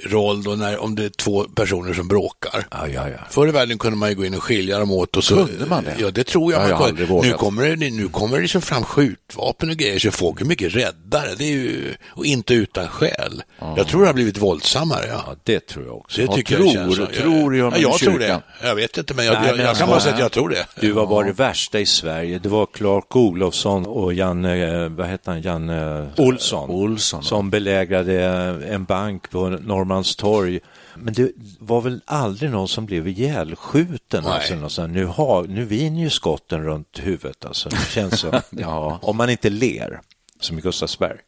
roll 0.06 0.42
då 0.42 0.50
när, 0.50 0.78
om 0.78 0.94
det 0.94 1.04
är 1.04 1.08
två 1.08 1.44
personer 1.44 1.92
som 1.94 2.08
bråkar. 2.08 2.66
Ja, 2.70 2.88
ja, 2.88 3.08
ja. 3.08 3.18
Förr 3.30 3.48
i 3.48 3.50
världen 3.50 3.78
kunde 3.78 3.96
man 3.98 4.08
ju 4.08 4.14
gå 4.14 4.24
in 4.24 4.34
och 4.34 4.42
skilja 4.42 4.78
dem 4.78 4.90
åt. 4.90 5.16
Och 5.16 5.24
så, 5.24 5.34
Kunde 5.46 5.66
man 5.66 5.84
det? 5.84 5.96
Ja, 5.98 6.10
det 6.10 6.24
tror 6.24 6.52
jag. 6.52 6.62
Ja, 6.62 6.78
man 6.78 6.88
jag 6.98 7.08
kunde. 7.08 7.28
nu 7.28 7.32
kommer 7.32 7.76
det, 7.76 7.90
nu 7.90 8.08
kommer 8.08 8.36
det 8.36 8.42
liksom 8.42 8.62
fram 8.62 8.84
skjutvapen 8.84 9.70
och 9.70 9.76
grejer, 9.76 9.98
så 9.98 10.10
folk 10.10 10.40
är 10.40 10.44
mycket 10.44 10.74
räddare. 10.76 11.28
Det 11.38 11.44
är 11.44 11.52
ju, 11.52 11.94
och 12.08 12.24
inte 12.26 12.54
utan 12.54 12.88
skäl. 12.88 13.42
Jag 13.76 13.86
tror 13.88 14.00
det 14.00 14.06
har 14.06 14.14
blivit 14.14 14.38
våldsammare. 14.38 15.06
Ja. 15.08 15.24
Ja, 15.26 15.36
det 15.44 15.66
tror 15.66 15.84
jag 15.86 15.96
också. 15.96 16.20
Det 16.20 16.26
Ja, 16.26 16.32
tycker 16.34 16.56
tror- 16.56 16.66
jag 16.66 16.74
känns 16.96 16.96
tror 17.18 17.56
gör 17.56 17.64
ja, 17.64 17.70
man 17.70 17.78
i 17.78 17.82
Jag 17.82 17.98
tror 17.98 18.18
det. 18.18 18.40
Jag 18.62 18.74
vet 18.74 18.98
inte, 18.98 19.14
men 19.14 19.24
jag, 19.24 19.34
Nej, 19.34 19.42
jag, 19.46 19.50
men 19.50 19.60
jag 19.60 19.68
alltså- 19.68 19.82
kan 19.84 19.90
bara 19.90 20.00
säga 20.00 20.14
att 20.14 20.20
jag 20.20 20.32
tror 20.32 20.48
det. 20.48 20.66
Du, 20.80 20.92
vad 20.92 21.08
var 21.08 21.24
det 21.24 21.32
värsta 21.32 21.80
i 21.80 21.86
Sverige? 21.86 22.38
Det 22.38 22.48
var 22.48 22.66
Clark 22.66 23.16
Olofsson 23.16 23.86
och 23.86 24.14
Janne, 24.14 24.88
vad 24.88 25.06
hette 25.06 25.30
han, 25.30 25.42
Janne 25.42 26.08
Olsson, 26.16 26.70
Olsson. 26.70 27.22
som 27.24 27.50
belägrade 27.50 28.22
en 28.68 28.84
bank 28.84 29.30
på 29.30 29.48
Norrmalmstorg. 29.90 30.60
Men 30.96 31.14
det 31.14 31.32
var 31.58 31.80
väl 31.80 32.00
aldrig 32.04 32.50
någon 32.50 32.68
som 32.68 32.86
blev 32.86 33.08
ihjälskjuten? 33.08 34.26
Alltså, 34.26 34.68
sån, 34.68 34.92
nu, 34.92 35.04
har, 35.04 35.44
nu 35.44 35.64
viner 35.64 36.00
ju 36.00 36.10
skotten 36.10 36.64
runt 36.64 36.98
huvudet. 37.02 37.44
Alltså. 37.44 37.68
Det 37.68 37.76
känns 37.76 38.20
så. 38.20 38.32
Ja. 38.50 38.98
Om 39.02 39.16
man 39.16 39.30
inte 39.30 39.50
ler, 39.50 40.00
som 40.40 40.58
i 40.58 40.60
Gustavsberg. 40.60 41.18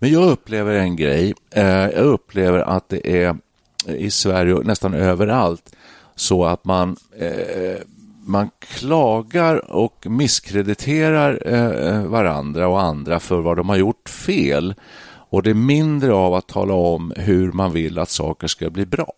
Men 0.00 0.12
jag 0.12 0.30
upplever 0.30 0.74
en 0.74 0.96
grej. 0.96 1.34
Eh, 1.50 1.64
jag 1.66 2.04
upplever 2.04 2.58
att 2.58 2.88
det 2.88 3.22
är 3.22 3.36
i 3.86 4.10
Sverige 4.10 4.54
och 4.54 4.66
nästan 4.66 4.94
överallt 4.94 5.76
så 6.16 6.44
att 6.44 6.64
man, 6.64 6.96
eh, 7.18 7.80
man 8.24 8.50
klagar 8.58 9.72
och 9.72 10.06
misskrediterar 10.10 11.42
eh, 11.46 12.04
varandra 12.04 12.68
och 12.68 12.82
andra 12.82 13.20
för 13.20 13.40
vad 13.40 13.56
de 13.56 13.68
har 13.68 13.76
gjort 13.76 14.08
fel. 14.08 14.74
Och 15.30 15.42
det 15.42 15.50
är 15.50 15.54
mindre 15.54 16.12
av 16.12 16.34
att 16.34 16.46
tala 16.48 16.74
om 16.74 17.12
hur 17.16 17.52
man 17.52 17.72
vill 17.72 17.98
att 17.98 18.10
saker 18.10 18.46
ska 18.46 18.70
bli 18.70 18.86
bra. 18.86 19.12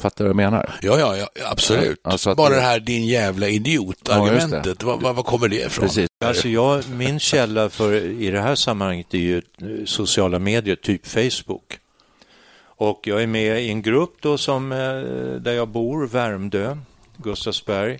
Fattar 0.00 0.24
du 0.24 0.28
vad 0.32 0.42
jag 0.42 0.50
menar? 0.50 0.78
Ja, 0.82 0.98
ja, 0.98 1.16
ja 1.16 1.28
absolut. 1.50 2.00
Ja, 2.04 2.10
alltså 2.10 2.30
att 2.30 2.36
Bara 2.36 2.54
det- 2.54 2.60
här 2.60 2.80
din 2.80 3.06
jävla 3.06 3.46
Ja, 3.46 3.52
idiot-argumentet. 3.52 4.78
det. 4.80 4.86
vad, 4.86 5.02
vad, 5.16 5.24
kommer 5.26 5.48
det 5.48 5.56
ifrån? 5.66 5.86
Precis. 5.86 6.08
Alltså 6.24 6.48
jag, 6.48 6.88
min 6.90 7.20
källa 7.20 7.68
för, 7.68 7.94
i 7.94 8.30
det 8.30 8.40
här 8.40 8.54
sammanhanget 8.54 9.14
är 9.14 9.18
ju 9.18 9.36
eh, 9.36 9.84
sociala 9.84 10.38
medier, 10.38 10.76
typ 10.76 11.06
Facebook. 11.06 11.78
Och 12.64 13.00
jag 13.06 13.22
är 13.22 13.26
med 13.26 13.62
i 13.62 13.68
en 13.68 13.82
grupp 13.82 14.16
då 14.20 14.38
som, 14.38 14.72
eh, 14.72 14.78
där 15.40 15.52
jag 15.52 15.68
bor, 15.68 16.06
Värmdö, 16.06 16.76
Gustavsberg. 17.16 17.98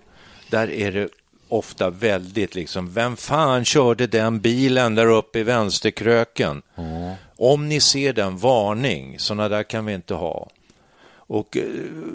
Där 0.51 0.71
är 0.71 0.93
det 0.93 1.09
ofta 1.49 1.91
väldigt 1.91 2.55
liksom, 2.55 2.93
vem 2.93 3.17
fan 3.17 3.65
körde 3.65 4.07
den 4.07 4.41
bilen 4.41 4.95
där 4.95 5.07
uppe 5.07 5.39
i 5.39 5.43
vänsterkröken? 5.43 6.63
Om 7.39 7.69
ni 7.69 7.81
ser 7.81 8.13
den, 8.13 8.37
varning, 8.37 9.19
sådana 9.19 9.49
där 9.49 9.63
kan 9.63 9.87
vi 9.87 9.95
inte 9.95 10.15
ha. 10.15 10.51
Och 11.11 11.57
eh, 11.57 11.63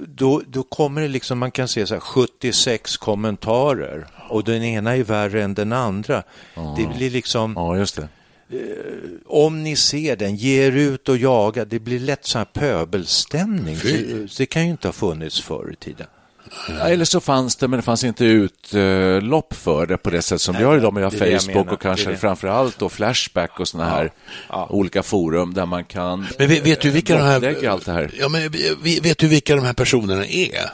då, 0.08 0.42
då 0.48 0.64
kommer 0.64 1.02
det 1.02 1.08
liksom, 1.08 1.40
man 1.40 1.52
kan 1.52 1.68
se 1.68 1.86
så 1.88 1.94
här 1.94 2.02
76 2.02 2.98
kommentarer 2.98 4.08
och 4.30 4.44
den 4.44 4.64
ena 4.64 4.96
är 4.96 5.04
värre 5.04 5.44
än 5.44 5.54
den 5.54 5.74
andra. 5.74 6.24
Det 6.78 6.96
blir 6.98 7.10
liksom, 7.10 7.54
Ja, 7.56 7.78
just 7.78 7.96
det. 7.96 8.08
om 9.26 9.64
ni 9.64 9.76
ser 9.76 10.16
den, 10.16 10.36
ge 10.36 10.68
er 10.68 10.72
ut 10.72 11.10
och 11.10 11.18
jaga. 11.18 11.66
Det 11.66 11.80
blir 11.80 12.00
lätt 12.00 12.26
så 12.26 12.38
här 12.38 12.46
pöbelstämning. 12.46 13.76
Fy. 13.76 14.28
Det 14.38 14.46
kan 14.46 14.66
ju 14.66 14.72
inte 14.72 14.88
ha 14.88 14.94
funnits 14.94 15.42
förr 15.42 15.70
i 15.74 15.76
tiden. 15.76 16.08
Ja, 16.70 16.74
Eller 16.90 17.06
så 17.06 17.20
fanns 17.20 17.56
det, 17.56 17.68
men 17.68 17.78
det 17.80 17.84
fanns 17.84 18.04
inte 18.04 18.26
utlopp 18.26 19.54
för 19.54 19.86
det 19.86 19.98
på 19.98 20.10
det 20.10 20.22
sätt 20.22 20.42
som 20.42 20.56
vi 20.58 20.64
har 20.64 20.78
idag 20.78 20.94
med 20.94 21.14
Facebook 21.14 21.72
och 21.72 21.82
kanske 21.82 22.06
Det 22.06 22.10
är 22.10 22.14
det. 22.14 22.18
framför 22.18 22.48
allt 22.48 22.80
då 22.80 22.90
Flashback 22.90 23.60
och 23.60 23.68
sådana 23.68 23.90
här 23.90 24.12
olika 24.70 25.04
forum 25.04 25.54
där 25.54 25.66
man 25.66 25.84
kan 25.84 26.28
Men 26.40 26.48
vet, 26.48 26.66
vet 26.66 26.82
du 26.82 26.90
vilka 26.90 27.18
de 27.18 27.24
här... 27.24 27.68
allt 27.68 27.86
det 27.86 27.92
här. 27.92 28.12
Ja, 28.20 28.30
men 28.30 28.52
vet 29.02 29.18
du 29.18 29.28
vilka 29.28 29.56
de 29.56 29.66
här 29.66 29.74
personerna 29.74 30.26
är? 30.26 30.70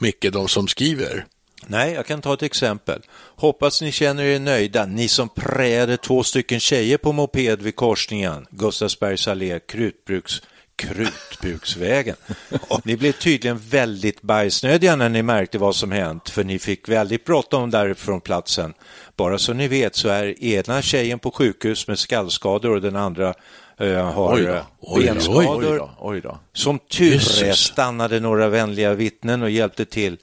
Micke, 0.00 0.26
de 0.32 0.48
som 0.48 0.68
skriver? 0.68 1.24
Nej, 1.66 1.92
jag 1.92 2.06
kan 2.06 2.20
ta 2.20 2.34
ett 2.34 2.42
exempel. 2.42 3.00
Hoppas 3.36 3.82
ni 3.82 3.92
känner 3.92 4.24
er 4.24 4.38
nöjda, 4.40 4.86
ni 4.86 5.08
som 5.08 5.28
prejade 5.28 5.96
två 5.96 6.22
stycken 6.22 6.60
tjejer 6.60 6.96
på 6.98 7.12
moped 7.12 7.62
vid 7.62 7.76
korsningen, 7.76 8.46
Gustavsbergs 8.50 9.28
allé, 9.28 9.58
Krutbruks 9.60 10.42
Krutbuksvägen. 10.82 12.16
Ni 12.84 12.96
blev 12.96 13.12
tydligen 13.12 13.58
väldigt 13.58 14.22
bajsnödiga 14.22 14.96
när 14.96 15.08
ni 15.08 15.22
märkte 15.22 15.58
vad 15.58 15.76
som 15.76 15.92
hänt, 15.92 16.28
för 16.28 16.44
ni 16.44 16.58
fick 16.58 16.88
väldigt 16.88 17.24
bråttom 17.24 17.70
därifrån 17.70 18.20
platsen. 18.20 18.74
Bara 19.16 19.38
så 19.38 19.52
ni 19.52 19.68
vet 19.68 19.94
så 19.94 20.08
är 20.08 20.44
ena 20.44 20.82
tjejen 20.82 21.18
på 21.18 21.30
sjukhus 21.30 21.88
med 21.88 21.98
skallskador 21.98 22.70
och 22.70 22.80
den 22.80 22.96
andra 22.96 23.34
eh, 23.78 24.12
har 24.12 24.34
Oj 24.34 24.42
då, 24.42 24.52
eh, 24.52 24.62
oj 24.80 25.06
då, 25.06 25.12
benskador. 25.12 25.72
oj 25.72 25.78
då, 25.78 25.90
oj 25.98 26.20
då. 26.20 26.38
Som 26.52 26.78
tur 26.78 27.44
är 27.44 27.52
stannade 27.52 28.20
några 28.20 28.48
vänliga 28.48 28.94
vittnen 28.94 29.42
och 29.42 29.50
hjälpte 29.50 29.84
till 29.84 30.16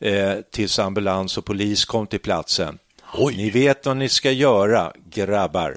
eh, 0.00 0.32
tills 0.52 0.78
ambulans 0.78 1.38
och 1.38 1.44
polis 1.44 1.84
kom 1.84 2.06
till 2.06 2.20
platsen. 2.20 2.78
Oj. 3.14 3.36
Ni 3.36 3.50
vet 3.50 3.86
vad 3.86 3.96
ni 3.96 4.08
ska 4.08 4.30
göra, 4.30 4.92
grabbar. 5.10 5.76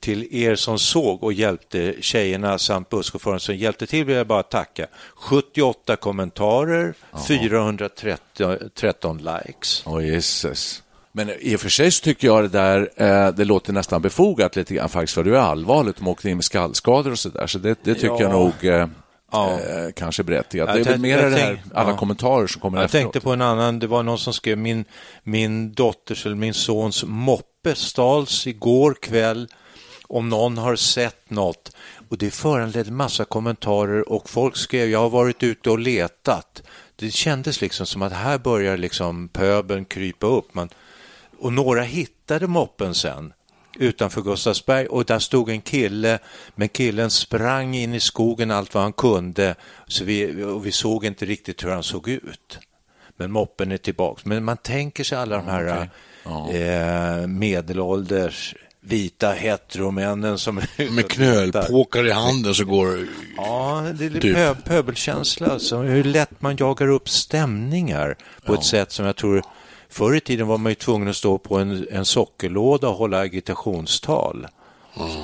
Till 0.00 0.34
er 0.34 0.54
som 0.54 0.78
såg 0.78 1.22
och 1.22 1.32
hjälpte 1.32 1.94
tjejerna 2.00 2.58
samt 2.58 2.88
busschauffören 2.88 3.40
som 3.40 3.56
hjälpte 3.56 3.86
till 3.86 4.04
vill 4.04 4.16
jag 4.16 4.26
bara 4.26 4.42
tacka. 4.42 4.86
78 5.14 5.96
kommentarer, 5.96 6.94
413 7.28 9.18
likes. 9.18 9.82
Åh 9.86 10.06
Jesus. 10.06 10.82
Men 11.12 11.30
i 11.40 11.56
och 11.56 11.60
för 11.60 11.68
sig 11.68 11.90
så 11.90 12.02
tycker 12.04 12.26
jag 12.26 12.44
det 12.44 12.48
där, 12.48 12.90
eh, 12.96 13.32
det 13.34 13.44
låter 13.44 13.72
nästan 13.72 14.02
befogat 14.02 14.56
lite 14.56 14.74
grann 14.74 14.88
faktiskt, 14.88 15.14
för 15.14 15.24
det 15.24 15.30
är 15.30 15.40
allvarligt, 15.40 15.96
de 15.96 16.08
åkte 16.08 16.30
in 16.30 16.36
med 16.36 16.44
skallskador 16.44 17.10
och 17.12 17.18
så 17.18 17.28
där, 17.28 17.46
så 17.46 17.58
det, 17.58 17.78
det 17.84 17.94
tycker 17.94 18.06
Ja. 18.08 18.20
jag 18.20 18.32
nog 18.32 18.52
eh, 18.64 18.86
Ja. 19.32 19.50
eh, 19.52 19.92
kanske 19.96 20.22
berättigat. 20.22 20.68
Jag 20.68 20.76
Det 20.76 20.80
är 20.80 20.84
väl 20.92 21.00
mer 21.00 21.18
jag 21.22 21.32
det 21.32 21.38
här, 21.38 21.62
alla 21.74 21.90
ja. 21.90 21.96
kommentarer 21.96 22.46
som 22.46 22.60
kommer 22.60 22.78
Jag 22.78 22.84
efteråt. 22.84 23.02
tänkte 23.02 23.20
på 23.20 23.32
en 23.32 23.42
annan, 23.42 23.78
det 23.78 23.86
var 23.86 24.02
någon 24.02 24.18
som 24.18 24.32
skrev 24.32 24.58
min, 24.58 24.84
min 25.22 25.72
dotters 25.72 26.26
eller 26.26 26.36
min 26.36 26.54
sons 26.54 27.04
moppe 27.06 27.74
stals 27.74 28.46
igår 28.46 28.96
kväll 29.02 29.48
om 30.10 30.28
någon 30.28 30.58
har 30.58 30.76
sett 30.76 31.30
något. 31.30 31.76
Och 32.08 32.18
det 32.18 32.30
föranledde 32.30 32.90
massa 32.90 33.24
kommentarer 33.24 34.12
och 34.12 34.30
folk 34.30 34.56
skrev 34.56 34.90
jag 34.90 34.98
har 34.98 35.10
varit 35.10 35.42
ute 35.42 35.70
och 35.70 35.78
letat. 35.78 36.62
Det 36.96 37.10
kändes 37.10 37.60
liksom 37.60 37.86
som 37.86 38.02
att 38.02 38.12
här 38.12 38.38
börjar 38.38 38.76
liksom 38.76 39.28
pöbeln 39.28 39.84
krypa 39.84 40.26
upp. 40.26 40.54
Man, 40.54 40.68
och 41.38 41.52
några 41.52 41.82
hittade 41.82 42.46
moppen 42.46 42.94
sen 42.94 43.32
utanför 43.78 44.22
Gustavsberg 44.22 44.86
och 44.86 45.04
där 45.04 45.18
stod 45.18 45.48
en 45.50 45.60
kille 45.60 46.18
men 46.54 46.68
killen 46.68 47.10
sprang 47.10 47.74
in 47.74 47.94
i 47.94 48.00
skogen 48.00 48.50
allt 48.50 48.74
vad 48.74 48.82
han 48.82 48.92
kunde 48.92 49.54
så 49.86 50.04
vi, 50.04 50.44
och 50.44 50.66
vi 50.66 50.72
såg 50.72 51.04
inte 51.04 51.24
riktigt 51.24 51.64
hur 51.64 51.70
han 51.70 51.82
såg 51.82 52.08
ut. 52.08 52.58
Men 53.16 53.32
moppen 53.32 53.72
är 53.72 53.76
tillbaks. 53.76 54.24
Men 54.24 54.44
man 54.44 54.56
tänker 54.56 55.04
sig 55.04 55.18
alla 55.18 55.36
de 55.36 55.46
här 55.46 55.90
eh, 56.52 57.26
medelålders 57.26 58.54
vita 58.80 59.32
heteromännen 59.32 60.38
som 60.38 60.60
Med 60.76 61.08
knölpåkar 61.08 62.06
i 62.06 62.10
handen 62.10 62.54
så 62.54 62.64
går 62.64 63.06
Ja, 63.36 63.84
det 63.94 64.04
är 64.04 64.10
lite 64.10 64.20
Typ. 64.20 64.34
pö 64.34 64.54
pöbelkänsla. 64.54 65.58
Så 65.58 65.82
hur 65.82 66.04
lätt 66.04 66.42
man 66.42 66.56
jagar 66.56 66.88
upp 66.88 67.08
stämningar 67.08 68.16
på 68.44 68.54
ett 68.54 68.64
sätt 68.64 68.92
som 68.92 69.06
jag 69.06 69.16
tror 69.16 69.42
Förr 69.88 70.16
i 70.16 70.20
tiden 70.20 70.46
var 70.46 70.58
man 70.58 70.72
ju 70.72 70.76
tvungen 70.76 71.08
att 71.08 71.16
stå 71.16 71.38
på 71.38 71.58
en, 71.58 71.86
en 71.90 72.04
sockerlåda 72.04 72.88
och 72.88 72.94
hålla 72.94 73.18
agitationstal. 73.18 74.46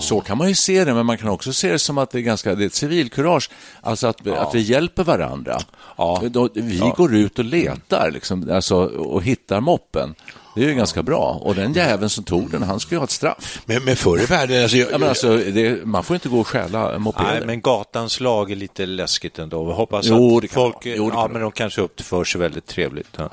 Så 0.01 0.21
kan 0.21 0.39
man 0.39 0.49
ju 0.49 0.55
se 0.55 0.85
det, 0.85 0.95
men 0.95 1.07
man 1.07 1.19
kan 1.19 1.29
också 1.29 1.53
se 1.53 1.73
det 1.73 1.79
som 1.79 1.99
att 1.99 2.11
det 2.11 2.19
är 2.19 2.23
ganska 2.23 2.55
det 2.55 2.65
är 2.65 2.67
ett 2.67 2.75
civilkurage, 2.75 3.51
alltså 3.81 4.07
att, 4.07 4.27
att 4.27 4.55
vi 4.55 4.61
hjälper 4.61 5.05
varandra. 5.05 5.59
Ja. 5.97 6.23
Då, 6.31 6.49
vi 6.55 6.93
går 6.97 7.15
ut 7.15 7.39
och 7.39 7.45
letar 7.45 8.11
liksom, 8.11 8.51
alltså, 8.53 8.77
och 8.85 9.23
hittar 9.23 9.61
moppen. 9.61 10.15
Det 10.55 10.65
är 10.65 10.69
ju 10.69 10.75
ganska 10.75 11.03
bra. 11.03 11.41
Och 11.43 11.55
den 11.55 11.73
jäveln 11.73 12.11
som 12.11 12.25
tog 12.25 12.51
den, 12.51 12.63
han 12.63 12.81
ska 12.81 12.95
ju 12.95 12.99
ha 12.99 13.05
ett 13.05 13.11
straff. 13.11 13.63
Men, 13.65 13.85
men 13.85 13.97
förr 13.97 14.23
i 14.23 14.25
världen, 14.25 14.63
alltså, 14.63 14.77
jag, 14.77 14.93
Ja, 14.93 14.99
men 14.99 15.09
alltså, 15.09 15.37
det, 15.37 15.87
man 15.87 16.05
får 16.05 16.15
inte 16.15 16.29
gå 16.29 16.41
och 16.41 16.47
stjäla 16.47 16.99
mopeder. 16.99 17.31
Nej, 17.31 17.47
men 17.47 17.61
gatans 17.61 18.21
lag 18.21 18.51
är 18.51 18.57
lite 18.57 18.87
läskigt 18.87 19.39
ändå. 19.39 19.65
Vi 19.65 19.73
hoppas 19.73 20.07
Jo, 20.07 20.39
att 20.39 20.51
folk. 20.51 20.77
Jo, 20.83 21.11
ja, 21.15 21.29
men 21.33 21.43
de 21.43 21.53
kanske 21.53 21.81
uppför 21.81 22.25
sig 22.25 22.41
väldigt 22.41 22.67
trevligt. 22.67 23.11
Ja. 23.17 23.31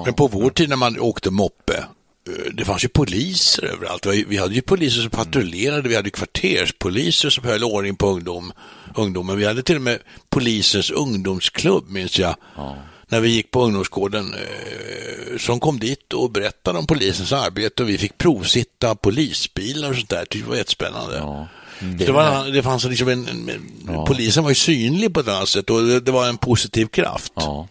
Ja. 0.00 0.04
Men 0.04 0.14
på 0.14 0.26
vår 0.26 0.50
tid 0.50 0.68
när 0.68 0.76
man 0.76 1.00
åkte 1.00 1.30
moppe, 1.30 1.76
eh, 2.28 2.52
det 2.52 2.64
fanns 2.64 2.84
ju 2.84 2.88
poliser 2.88 3.64
överallt. 3.64 4.06
Vi- 4.06 4.36
hade 4.36 4.54
ju 4.54 4.62
poliser 4.62 5.00
som 5.00 5.10
patrullerade, 5.10 5.88
vi 5.88 5.96
hade 5.96 6.10
kvarterspoliser 6.10 7.30
som 7.30 7.44
höll 7.44 7.64
ordning 7.64 7.96
på 7.96 8.06
ungdom, 8.06 8.52
ungdomen. 8.96 9.38
Vi 9.38 9.46
hade 9.46 9.62
till 9.62 9.76
och 9.76 9.82
med 9.82 9.98
polisens 10.30 10.90
ungdomsklubb, 10.90 11.88
minns 11.90 12.18
jag. 12.18 12.36
När 13.08 13.20
vi 13.20 13.28
gick 13.28 13.50
på 13.50 13.62
ungdomsgården, 13.64 14.34
eh, 14.34 15.38
som 15.38 15.60
kom 15.60 15.78
dit 15.78 16.12
och 16.12 16.30
berättade 16.30 16.78
om 16.78 16.86
polisens 16.86 17.32
arbete 17.32 17.82
och 17.82 17.88
vi 17.88 17.98
fick 17.98 18.18
provsitta 18.18 18.94
polisbilar 18.94 19.90
och 19.90 19.96
sånt 19.96 20.08
där. 20.10 20.26
Det 20.30 20.42
var 20.42 20.56
jättespännande. 20.56 21.16
Ja. 21.16 21.48
Det, 21.98 22.12
var, 22.12 22.50
det 22.52 22.62
fanns 22.62 22.84
liksom 22.84 23.08
en, 23.08 23.28
en, 23.28 23.48
en 23.88 24.04
polisen 24.06 24.42
var 24.42 24.50
ju 24.50 24.54
synlig 24.54 25.14
på 25.14 25.20
ett 25.20 25.28
annat 25.28 25.48
sätt 25.48 25.70
och 25.70 25.82
det, 25.82 26.00
det 26.00 26.12
var 26.12 26.28
en 26.28 26.36
positiv 26.36 26.86
kraft. 26.86 27.32
Ja. 27.36 27.68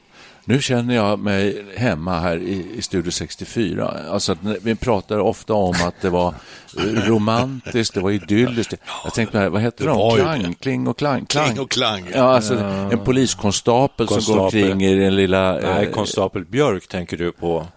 Nu 0.49 0.61
känner 0.61 0.95
jag 0.95 1.19
mig 1.19 1.65
hemma 1.75 2.19
här 2.19 2.37
i, 2.37 2.65
i 2.75 2.81
Studio 2.81 3.11
64. 3.11 3.93
Alltså 4.11 4.35
vi 4.63 4.75
pratar 4.75 5.19
ofta 5.19 5.53
om 5.53 5.75
att 5.85 6.01
det 6.01 6.09
var 6.09 6.33
eh, 6.77 6.83
romantiskt, 6.83 7.93
det 7.93 7.99
var 7.99 8.11
idylliskt. 8.11 8.73
Jag 9.03 9.13
tänkte 9.13 9.39
här, 9.39 9.49
vad 9.49 9.61
heter 9.61 9.85
de? 9.85 10.15
Klang, 10.15 10.53
kling 10.53 10.87
och 10.87 10.97
klang. 10.97 11.25
Kling 11.25 11.59
och 11.59 11.71
klang. 11.71 12.03
Ja, 12.13 12.35
alltså 12.35 12.53
en 12.91 12.99
poliskonstapel 12.99 14.07
som 14.07 14.15
går 14.15 14.21
Konstapel. 14.41 14.71
omkring 14.71 14.85
i 14.85 14.95
den 14.95 15.15
lilla... 15.15 15.59
eh, 15.59 15.75
Nej, 15.75 15.91
konstapel 15.91 16.45
Björk 16.45 16.87
tänker 16.87 17.17
du 17.17 17.31
på 17.31 17.67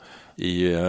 i 0.43 0.75
uh, 0.75 0.83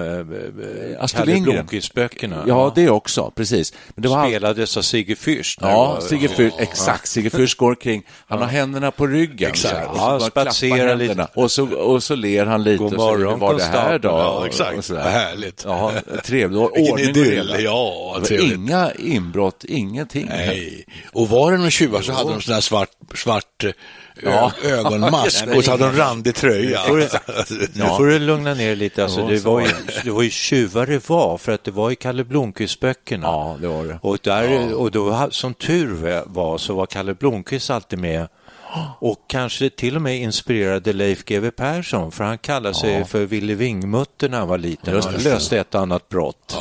Astrid 1.00 1.20
Kalle 1.20 1.34
Lindgren. 1.34 1.56
Blomkvist-böckerna. 1.56 2.44
Ja, 2.48 2.72
det 2.76 2.90
också, 2.90 3.32
precis. 3.36 3.74
Men 3.96 4.02
det 4.04 4.10
var 4.10 4.28
Spelades 4.28 4.78
av 4.78 4.82
Sigge 4.82 5.14
Fürst. 5.16 5.58
Ja, 5.62 6.00
Sigge 6.02 6.28
Fürst, 6.28 6.54
exakt. 6.60 7.08
Sigge 7.08 7.30
Fürst 7.30 7.58
går 7.58 7.70
omkring, 7.70 8.04
han 8.28 8.40
har 8.40 8.48
händerna 8.48 8.92
på 8.92 9.08
ryggen. 9.08 9.50
Exakt. 9.50 9.86
så 9.86 9.92
och 9.92 9.98
Ja, 9.98 10.20
så 10.20 10.30
bara 10.36 10.46
spatserar 10.52 10.96
lite. 10.96 11.28
Och 11.36 11.52
så, 11.52 11.68
och 11.76 12.04
så 12.04 12.16
ler 12.16 12.46
han 12.46 12.64
lite. 12.64 12.78
God 12.78 12.94
och 12.94 13.00
morgon, 13.00 13.34
Hur 13.34 13.40
var 13.40 13.58
det 13.58 13.64
här 13.64 14.00
då? 14.00 14.10
Ja, 14.10 14.30
Och- 14.30 14.46
exakt. 14.46 14.90
och. 14.90 14.96
Vad 14.96 15.04
härligt. 15.06 15.64
Ja, 15.68 15.92
trevligt. 16.26 16.60
Och 16.60 16.72
Vilken 16.78 16.94
och 16.94 17.00
idyll. 17.00 17.56
Ja, 17.60 18.18
trevligt. 18.26 18.54
Inga 18.54 18.92
inbrott, 18.92 19.64
ingenting. 19.68 20.26
Nej. 20.30 20.86
Och 21.14 21.30
var 21.30 21.52
det 21.52 21.58
någon 21.58 21.72
tjuvar 21.72 22.02
så 22.02 22.12
hade 22.12 22.30
de 22.32 22.42
sån 22.42 22.54
här 22.54 22.62
svart, 22.62 22.90
svart 23.16 23.64
ö- 23.64 23.74
Ja. 24.24 24.52
ögonmask 24.64 25.46
och 25.56 25.64
så 25.64 25.72
hade 25.72 25.84
de 25.86 25.98
randig 25.98 26.36
tröja. 26.36 26.82
Nu 27.74 27.86
får 27.86 28.06
du 28.06 28.20
lugna 28.20 28.54
ner 28.54 28.76
lite. 28.76 29.04
Alltså, 29.04 29.20
Ja, 29.20 29.28
det, 29.28 29.40
var 29.44 29.60
ju, 29.62 29.68
det 30.04 30.12
var 30.12 30.22
ju 30.24 30.30
tjuvar 30.30 30.86
det 30.86 31.10
var, 31.10 31.38
för 31.38 31.52
att 31.52 31.64
det 31.64 31.72
var 31.72 31.92
i 31.92 31.96
Kalle 31.96 32.24
Blomqvist-böckerna. 32.24 33.28
Ja, 33.28 33.58
det 33.62 33.68
var 33.68 33.84
det. 33.84 34.00
Och, 34.02 34.18
där, 34.24 34.74
och 34.74 34.92
då, 34.92 35.28
som 35.32 35.54
tur 35.54 36.24
var 36.26 36.58
så 36.58 36.74
var 36.74 36.86
Kalle 36.86 37.14
Blomqvist 37.14 37.70
alltid 37.70 38.00
med 38.00 38.28
och 39.00 39.18
kanske 39.28 39.70
till 39.70 39.96
och 39.96 40.02
med 40.02 40.18
inspirerade 40.18 40.94
Leif 40.94 41.24
GW 41.26 41.52
Persson, 41.52 42.12
för 42.12 42.24
han 42.24 42.38
kallade 42.38 42.76
sig 42.76 43.06
för 43.06 43.26
Ville 43.26 43.54
Vingmutter 43.56 44.30
när 44.30 44.40
han 44.40 44.48
var 44.48 44.58
liten. 44.58 45.02
Han 45.04 45.14
det. 45.14 45.24
löste 45.24 45.60
ett 45.60 45.76
annat 45.76 46.10
brott. 46.10 46.58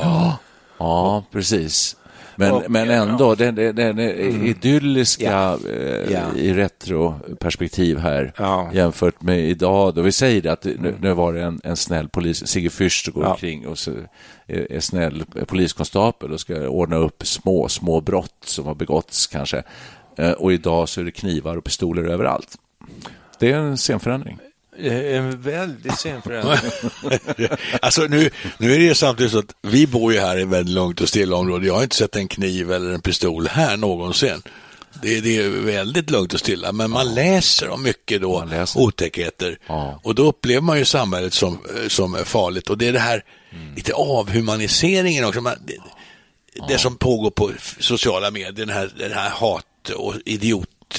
Ja, 0.79 1.25
precis. 1.33 1.97
Men, 2.37 2.53
Och- 2.53 2.63
men 2.71 2.91
ändå, 2.91 3.35
den, 3.35 3.55
den, 3.55 3.77
den 3.77 3.99
idylliska 4.47 5.25
Ja. 5.25 5.59
eh, 5.71 6.13
Ja. 6.13 6.21
i 6.37 6.53
retroperspektiv 6.55 7.99
här 7.99 8.33
Ja. 8.37 8.71
jämfört 8.75 9.23
med 9.23 9.41
idag. 9.41 9.95
Då 9.95 10.03
vi 10.03 10.13
säger 10.13 10.47
att 10.51 10.65
nu, 10.65 10.95
nu 11.01 11.13
var 11.13 11.33
det 11.33 11.43
en, 11.43 11.61
en 11.65 11.77
snäll 11.77 12.09
polis, 12.09 12.47
Sigge 12.47 12.69
Fürst 12.69 13.11
går 13.11 13.25
Ja. 13.25 13.31
omkring 13.31 13.67
och 13.67 13.79
så 13.79 13.91
är, 14.47 14.73
är 14.73 14.81
snäll 14.81 15.25
poliskonstapel 15.47 16.33
och 16.33 16.41
ska 16.41 16.69
ordna 16.69 16.97
upp 16.97 17.27
små, 17.27 17.69
små 17.69 18.01
brott 18.01 18.37
som 18.45 18.67
har 18.67 18.75
begåtts 18.75 19.27
kanske. 19.27 19.63
Eh, 20.19 20.31
Och 20.31 20.53
idag 20.53 20.89
så 20.89 21.01
är 21.01 21.05
det 21.05 21.11
knivar 21.11 21.57
och 21.57 21.65
pistoler 21.65 22.03
överallt. 22.05 22.59
Det 23.39 23.53
är 23.53 23.57
en 23.59 23.77
scenförändring. 23.77 24.39
Eh, 24.79 25.17
En 25.17 25.41
väldigt 25.41 25.99
sen 25.99 26.23
förändring. 26.23 26.71
alltså 27.83 28.03
nu, 28.03 28.31
nu 28.59 28.75
är 28.75 28.79
det 28.79 28.85
ju 28.85 28.95
samtidigt 28.95 29.33
så 29.33 29.39
att 29.39 29.55
vi 29.63 29.87
bor 29.87 30.13
ju 30.13 30.21
här 30.21 30.39
i 30.39 30.45
väldigt 30.45 30.75
lugnt 30.75 31.01
och 31.01 31.09
stilla 31.09 31.37
område. 31.37 31.67
Jag 31.67 31.75
har 31.75 31.83
inte 31.83 31.97
sett 31.97 32.17
en 32.17 32.29
kniv 32.29 32.73
eller 32.73 32.91
en 32.91 33.01
pistol 33.01 33.47
här 33.47 33.77
någonsin. 33.77 34.43
Det, 35.03 35.21
det 35.21 35.37
är 35.37 35.49
väldigt 35.49 36.11
lugnt 36.11 36.35
och 36.35 36.41
stilla, 36.41 36.73
men 36.73 36.91
man 36.91 37.15
läser 37.15 37.69
om 37.69 37.83
mycket 37.83 38.23
då 38.23 38.49
otäckheter. 38.77 39.59
Ja. 39.67 40.01
Och 40.03 40.15
då 40.15 40.23
upplever 40.23 40.61
man 40.61 40.79
ju 40.79 40.85
samhället 40.85 41.35
som, 41.35 41.59
som 41.89 42.19
farligt. 42.25 42.71
Och 42.71 42.79
det 42.79 42.89
är 42.89 42.93
det 42.93 42.99
här 42.99 43.25
lite 43.77 43.93
avhumaniseringen 43.93 45.25
också. 45.25 45.41
Man, 45.41 45.55
det, 45.67 45.77
det 46.69 46.79
som 46.79 46.97
pågår 46.97 47.31
på 47.31 47.51
sociala 47.81 48.31
medier, 48.31 48.53
den 48.53 48.69
här, 48.69 48.93
den 48.99 49.13
här 49.13 49.31
hat 49.31 49.91
och 49.97 50.15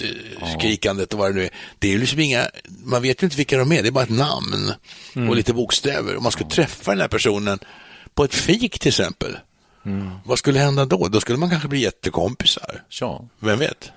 idiotskrikandet 0.01 1.13
och 1.13 1.19
vad 1.19 1.29
det 1.31 1.35
nu 1.35 1.43
är. 1.43 1.49
Det 1.79 1.87
är 1.87 1.91
ju 1.91 1.97
liksom 1.97 2.19
inga, 2.19 2.47
man 2.85 3.01
vet 3.01 3.23
ju 3.23 3.25
inte 3.25 3.37
vilka 3.37 3.57
de 3.57 3.71
är, 3.71 3.81
det 3.81 3.87
är 3.89 3.91
bara 3.91 4.03
ett 4.03 4.09
namn 4.09 4.71
och 5.29 5.35
lite 5.35 5.53
bokstäver. 5.53 6.17
Om 6.17 6.23
man 6.23 6.31
skulle 6.31 6.49
träffa 6.49 6.91
den 6.91 7.01
här 7.01 7.07
personen 7.07 7.59
på 8.13 8.23
ett 8.23 8.33
fik 8.35 8.79
till 8.79 8.89
exempel, 8.89 9.37
vad 10.25 10.37
skulle 10.39 10.59
hända 10.59 10.85
då? 10.85 11.07
Då 11.07 11.19
skulle 11.21 11.37
man 11.37 11.49
kanske 11.49 11.67
bli 11.67 11.79
jättekompisar. 11.79 12.83
Ja. 12.89 13.27
Vem 13.39 13.59
vet? 13.59 13.91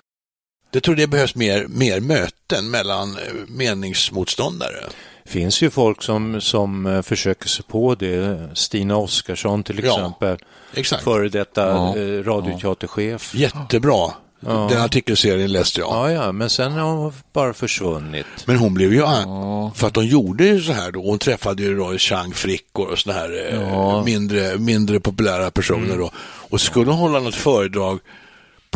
Jag 0.71 0.83
tror 0.83 0.95
det 0.97 1.07
behövs 1.07 1.35
mer, 1.35 1.67
mer 1.69 2.01
möten 2.01 2.71
mellan 2.71 3.11
eh, 3.17 3.23
meningsmotståndare. 3.49 4.85
finns 5.25 5.63
ju 5.63 5.71
folk 5.71 6.03
som, 6.03 6.41
som 6.41 6.87
eh, 6.87 7.03
försöker 7.03 7.49
sig 7.49 7.65
på 7.65 7.95
det. 7.95 8.51
Stina 8.55 8.97
Oskarsson 8.97 9.63
till 9.65 9.81
Ja, 9.85 9.95
exempel. 9.97 10.39
exakt. 10.75 11.05
Före 11.05 11.29
detta 11.29 11.67
Ja, 11.69 11.97
eh, 11.97 12.25
radioteaterchef. 12.25 13.35
Jättebra. 13.35 14.11
Den 14.47 14.83
artikelserien 14.83 15.53
läste 15.53 15.81
jag. 15.81 15.89
Ja, 15.91 16.11
ja, 16.13 16.33
men 16.33 16.51
sen 16.51 16.73
har 16.73 16.93
hon 16.93 17.13
bara 17.33 17.55
försvunnit. 17.55 18.27
Men 18.45 18.57
hon 18.57 18.75
blev 18.75 18.93
ju, 18.93 19.05
an- 19.05 19.71
för 19.75 19.87
att 19.87 19.95
de 19.95 20.05
gjorde 20.07 20.45
ju 20.47 20.61
så 20.63 20.73
här 20.73 20.93
då, 20.93 21.03
hon 21.03 21.19
träffade 21.19 21.63
ju 21.63 21.77
då 21.77 21.99
Chang 21.99 22.33
Frickor 22.35 22.87
och 22.89 22.99
sådana 22.99 23.21
här 23.21 23.53
eh, 23.53 24.05
mindre, 24.05 24.59
mindre 24.59 25.01
populära 25.01 25.51
personer 25.51 25.85
Mm. 25.87 25.99
då. 25.99 26.11
Och 26.51 26.61
så 26.61 26.67
skulle 26.67 26.91
hon 26.91 26.99
hålla 27.01 27.21
något 27.21 27.35
föredrag 27.35 27.99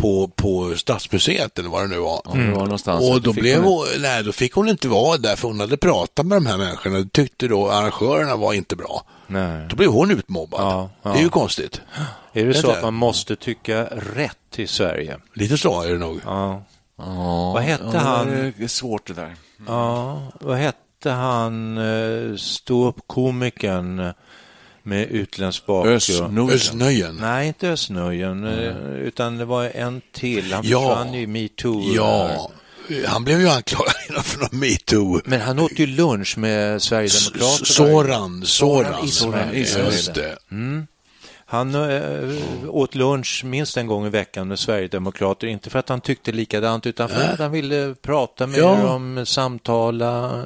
på, 0.01 0.27
på 0.35 0.73
Stadsmuseet 0.77 1.59
eller 1.59 1.69
vad 1.69 1.83
det 1.83 1.87
nu 1.87 1.97
var. 1.97 2.21
Ja, 2.25 2.31
det 2.33 2.51
var 2.51 2.63
någonstans. 2.63 3.09
Och 3.09 3.21
då, 3.21 3.33
Fick 3.33 3.41
blev 3.41 3.63
hon- 3.63 3.73
hon, 3.73 3.85
nej, 4.01 4.23
då 4.23 4.31
fick 4.31 4.53
hon 4.53 4.69
inte 4.69 4.87
vara 4.87 5.17
där 5.17 5.35
för 5.35 5.47
hon 5.47 5.59
hade 5.59 5.77
pratat 5.77 6.25
med 6.25 6.35
de 6.37 6.45
här 6.45 6.57
människorna. 6.57 6.99
Det 6.99 7.09
tyckte 7.11 7.47
då 7.47 7.69
arrangörerna 7.69 8.35
var 8.35 8.53
inte 8.53 8.75
bra. 8.75 9.03
Nej. 9.27 9.67
Då 9.69 9.75
blev 9.75 9.89
hon 9.89 10.11
utmobbad. 10.11 10.61
Ja, 10.61 10.89
ja. 11.03 11.09
Det 11.13 11.19
är 11.19 11.23
ju 11.23 11.29
konstigt. 11.29 11.81
Är 12.33 12.45
det 12.45 12.53
så 12.53 12.61
Vänta. 12.67 12.77
att 12.77 12.83
man 12.83 12.93
måste 12.93 13.35
tycka 13.35 13.83
rätt 14.15 14.37
i 14.59 14.67
Sverige? 14.67 15.17
Lite 15.33 15.57
så 15.57 15.81
är 15.81 15.91
det 15.91 15.97
nog. 15.97 16.21
Ja. 16.25 16.63
Ja, 16.97 17.51
Vad 17.53 17.63
hette 17.63 17.89
ja, 17.93 17.99
han? 17.99 18.27
Det 18.57 18.63
är 18.63 18.67
svårt 18.67 19.07
det 19.07 19.13
där. 19.13 19.35
Ja, 19.67 20.21
vad 20.41 20.57
hette 20.57 21.09
han, 21.09 21.77
eh, 21.77 22.35
ståuppkomikern 22.37 24.13
med 24.83 25.07
utländsk 25.11 25.65
bakgrund? 25.65 25.95
Östnorden. 25.97 26.49
Ösnöjen. 26.55 27.17
Nej, 27.21 27.47
inte 27.47 27.69
Östnöjen, 27.69 28.43
eh, 28.43 28.75
utan 28.95 29.37
det 29.37 29.45
var 29.45 29.63
en 29.75 30.01
till. 30.11 30.53
Han 30.53 30.63
Ja. 30.67 30.79
försvann 30.95 31.15
i 31.15 31.27
metoo. 31.27 31.93
Ja, 31.95 32.51
han 33.07 33.23
blev 33.23 33.39
ju 33.41 33.49
anklagad 33.49 33.93
för 34.23 34.39
någon 34.39 34.59
metoo. 34.59 35.21
Men 35.25 35.41
han 35.41 35.59
åt 35.59 35.79
ju 35.79 35.87
lunch 35.87 36.37
med 36.37 36.81
Sverigedemokraterna. 36.81 37.65
Soran, 37.65 38.43
Soran. 38.45 39.07
Soran. 39.07 39.47
Just 39.53 40.13
det. 40.13 40.37
Han 41.45 41.75
äh, 41.75 42.39
åt 42.67 42.95
lunch 42.95 43.41
minst 43.45 43.77
en 43.77 43.87
gång 43.87 44.05
i 44.05 44.09
veckan 44.09 44.47
med 44.47 44.59
Sverigedemokrater, 44.59 45.47
inte 45.47 45.69
för 45.69 45.79
att 45.79 45.89
han 45.89 46.01
tyckte 46.01 46.31
likadant, 46.31 46.85
utan 46.85 47.09
för 47.09 47.21
att 47.33 47.39
han 47.39 47.51
ville 47.51 47.95
prata 48.01 48.47
med 48.47 48.59
Ja. 48.59 48.75
dem, 48.83 49.25
samtala, 49.25 50.43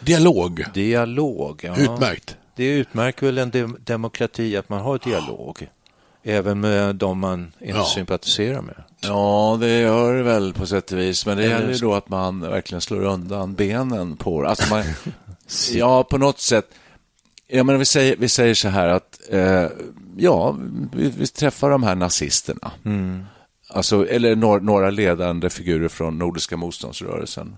Dialog. 0.00 0.64
dialog. 0.74 1.60
Ja. 1.64 1.76
Utmärkt. 1.76 2.36
Det 2.60 2.66
utmärker 2.74 3.26
väl 3.26 3.38
en 3.38 3.50
dem- 3.50 3.76
demokrati 3.84 4.56
att 4.56 4.68
man 4.68 4.80
har 4.80 4.98
dialog, 4.98 5.68
även 6.22 6.60
med 6.60 6.96
dem 6.96 7.18
man 7.18 7.52
inte 7.60 7.78
Ja. 7.78 7.84
sympatiserar 7.84 8.62
med. 8.62 8.74
Ja, 9.00 9.56
det 9.60 9.80
gör 9.80 10.14
det 10.14 10.22
väl 10.22 10.52
på 10.54 10.66
sätt 10.66 10.92
och 10.92 10.98
vis. 10.98 11.26
Men 11.26 11.36
det 11.36 11.44
Eller- 11.44 11.54
gäller 11.54 11.72
ju 11.72 11.78
då 11.78 11.94
att 11.94 12.08
man 12.08 12.40
verkligen 12.40 12.80
slår 12.80 13.04
undan 13.04 13.54
benen 13.54 14.16
på. 14.16 14.44
Alltså 14.44 14.74
man, 14.74 14.84
ja, 15.72 16.04
på 16.04 16.18
något 16.18 16.40
sätt. 16.40 16.66
Ja, 17.48 17.62
men 17.64 17.78
vi, 17.78 17.84
säger, 17.84 18.16
vi 18.16 18.28
säger 18.28 18.54
så 18.54 18.68
här 18.68 18.88
att 18.88 19.20
eh, 19.28 19.66
ja, 20.16 20.56
vi, 20.92 21.12
vi 21.18 21.26
träffar 21.26 21.70
de 21.70 21.82
här 21.82 21.94
nazisterna. 21.94 22.70
Alltså, 23.68 24.08
eller 24.08 24.36
några, 24.36 24.60
några 24.62 24.90
ledande 24.90 25.50
figurer 25.50 25.88
från 25.88 26.18
Nordiska 26.18 26.56
motståndsrörelsen. 26.56 27.56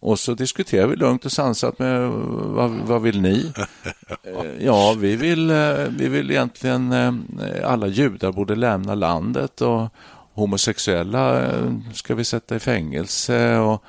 Och 0.00 0.18
så 0.18 0.34
diskuterar 0.34 0.86
vi 0.86 0.96
lugnt 0.96 1.24
och 1.24 1.32
sansat 1.32 1.78
med 1.78 2.08
vad, 2.10 2.70
vad 2.70 3.02
vill 3.02 3.20
ni? 3.20 3.52
Eh, 4.24 4.64
Ja, 4.66 4.94
vi 4.98 5.16
vill, 5.16 5.50
eh, 5.50 5.74
vi 5.88 6.08
vill 6.08 6.30
egentligen 6.30 6.92
eh, 6.92 7.12
alla 7.70 7.86
judar 7.86 8.32
borde 8.32 8.54
lämna 8.56 8.94
landet 8.94 9.60
och 9.60 9.88
homosexuella 10.34 11.50
ska 11.94 12.14
vi 12.14 12.24
sätta 12.24 12.56
i 12.56 12.58
fängelse 12.58 13.56
och 13.58 13.84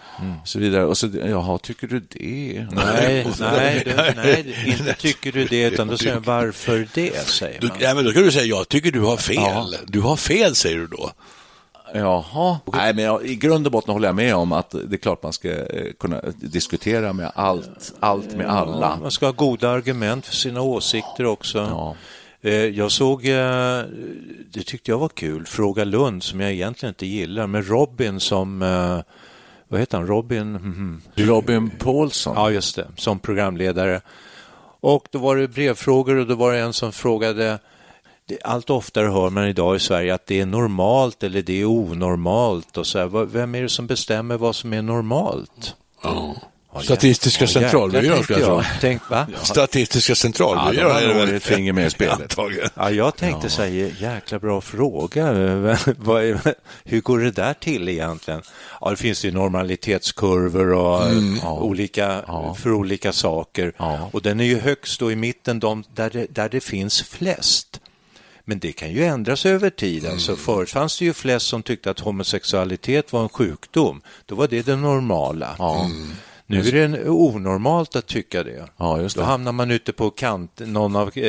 så 0.46 0.60
vidare. 0.60 0.86
Och 0.86 0.98
så, 0.98 1.08
jaha, 1.26 1.58
tycker 1.58 1.88
du 1.88 2.00
det? 2.00 2.68
Nej, 2.72 3.28
nej, 3.40 3.82
det, 3.86 4.14
nej, 4.16 4.56
inte 4.68 4.94
tycker 4.94 5.32
du 5.32 5.46
det, 5.46 5.62
utan 5.64 5.88
då 5.88 5.98
säger 5.98 6.14
jag 6.14 6.22
varför 6.26 6.88
det, 6.94 7.28
säger 7.28 7.62
Du, 7.62 7.68
man. 7.68 7.78
ja, 7.80 7.94
men 7.94 8.06
då 8.06 8.12
ska 8.12 8.20
du 8.20 8.32
säga, 8.32 8.46
jag 8.46 8.68
tycker 8.70 8.92
du 8.92 9.00
har 9.00 9.18
fel. 9.18 9.36
Ja. 9.36 9.68
Du 9.88 10.02
har 10.02 10.16
fel, 10.16 10.56
säger 10.56 10.78
du 10.78 10.88
då. 10.88 11.12
Jaha. 11.94 12.60
Nej, 12.74 12.94
men 12.94 13.04
jag, 13.04 13.26
i 13.26 13.36
grund 13.36 13.66
och 13.66 13.72
botten 13.72 13.94
håller 13.94 14.08
jag 14.08 14.16
med 14.16 14.36
om 14.36 14.52
att 14.52 14.70
det 14.70 14.96
är 14.96 14.98
klart 14.98 15.24
man 15.24 15.34
ska 15.34 15.50
eh, 15.50 15.94
kunna 16.00 16.22
diskutera 16.36 17.14
med 17.14 17.32
allt, 17.36 17.94
allt 18.00 18.36
med 18.36 18.50
alla. 18.50 18.98
Man 19.02 19.12
ska 19.12 19.26
ha 19.26 19.34
goda 19.34 19.70
argument 19.70 20.26
för 20.26 20.36
sina 20.36 20.62
åsikter 20.62 21.26
också. 21.26 21.58
Ja. 21.58 21.96
Eh, 22.42 22.54
Jag 22.66 22.92
såg, 22.92 23.26
eh, 23.26 23.82
det 24.54 24.64
tyckte 24.66 24.92
jag 24.92 24.98
var 24.98 25.10
kul, 25.10 25.46
Fråga 25.46 25.84
Lund 25.84 26.24
som 26.24 26.40
jag 26.40 26.52
egentligen 26.52 26.92
inte 26.92 27.06
gillar, 27.06 27.48
med 27.48 27.68
Robin 27.68 28.20
som, 28.20 28.60
vad 29.68 29.80
heter 29.80 29.98
han, 29.98 30.08
Robin? 30.08 30.52
Mhm. 30.52 31.02
Robin 31.16 31.70
Paulsson. 31.70 32.34
Ja, 32.36 32.52
just 32.52 32.76
det, 32.76 32.88
som 32.96 33.20
programledare. 33.20 34.02
Och 34.82 35.08
då 35.12 35.20
var 35.20 35.36
det 35.38 35.48
brevfrågor 35.48 36.16
och 36.16 36.28
då 36.28 36.36
var 36.36 36.54
det 36.54 36.60
en 36.60 36.74
som 36.74 36.92
frågade, 36.92 37.60
allt 38.44 38.70
oftare 38.70 39.08
hör 39.08 39.30
man 39.30 39.48
idag 39.48 39.76
i 39.76 39.80
Sverige 39.80 40.14
att 40.14 40.26
det 40.28 40.40
är 40.40 40.46
normalt 40.46 41.24
eller 41.24 41.42
det 41.42 41.62
är 41.62 41.66
onormalt 41.66 42.78
och 42.78 42.88
så 42.88 43.00
här. 43.00 43.26
Vem 43.26 43.56
är 43.56 43.62
det 43.62 43.70
som 43.70 43.88
bestämmer 43.88 44.38
vad 44.38 44.56
som 44.56 44.74
är 44.74 44.82
normalt? 44.82 45.76
Ja. 46.04 46.36
Statistiska 46.84 47.44
Ja, 47.44 47.48
centralbyrån, 47.48 48.24
ska 48.24 48.34
jag 48.34 48.44
tro. 48.44 48.62
Tänk, 48.82 49.10
va? 49.10 49.28
Statistiska 49.44 50.12
Ja, 50.12 50.16
centralbyrån. 50.16 50.92
har 50.92 51.02
är 51.02 51.14
väl? 51.14 51.36
ett 51.36 51.44
finger 51.44 51.74
med 51.74 51.88
i 51.88 51.90
spelet. 51.90 52.36
Ja, 52.76 52.92
jag 52.92 53.16
tänkte 53.16 53.50
säga, 53.50 53.90
jäkla 54.00 54.40
bra 54.40 54.62
fråga. 54.62 55.32
Hur 56.84 57.02
går 57.02 57.20
det 57.20 57.32
där 57.32 57.54
till 57.54 57.90
egentligen? 57.90 58.42
Ja, 58.82 58.90
det 58.90 58.96
finns 58.96 59.26
ju 59.26 59.32
normalitetskurvor 59.32 60.74
och 60.74 61.02
olika, 61.64 62.22
för 62.58 62.72
olika 62.72 63.14
saker. 63.14 63.74
Ja. 63.78 64.10
Och 64.14 64.22
den 64.22 64.40
är 64.40 64.44
ju 64.46 64.60
högst 64.60 65.00
då 65.00 65.12
i 65.12 65.16
mitten, 65.16 65.60
de, 65.60 65.84
där, 65.94 66.10
det, 66.10 66.28
där 66.30 66.50
det 66.50 66.60
finns 66.62 67.02
flest. 67.02 67.80
Men 68.50 68.60
det 68.60 68.72
kan 68.72 68.92
ju 68.92 69.06
ändras 69.06 69.46
över 69.46 69.70
tid. 69.70 70.06
Alltså, 70.06 70.36
förut 70.36 70.70
fanns 70.70 71.00
det 71.00 71.06
ju 71.06 71.14
flest 71.14 71.48
som 71.48 71.64
tyckte 71.64 71.92
att 71.92 72.00
homosexualitet 72.00 73.14
var 73.14 73.24
en 73.24 73.30
sjukdom. 73.30 74.02
Då 74.26 74.36
var 74.36 74.48
det 74.48 74.66
det 74.66 74.76
normala. 74.76 75.56
Nu 76.52 76.60
är 76.60 76.88
det 76.88 77.10
onormalt 77.10 77.96
att 77.96 78.08
tycka 78.08 78.44
det. 78.44 78.66
Ja, 78.78 79.02
just 79.02 79.16
Då 79.16 79.22
det. 79.22 79.28
hamnar 79.28 79.52
man 79.52 79.72
ute 79.72 79.94
på 79.94 80.10
kant, 80.10 80.52
någon 80.66 80.96
av 80.96 81.12
eh, 81.16 81.24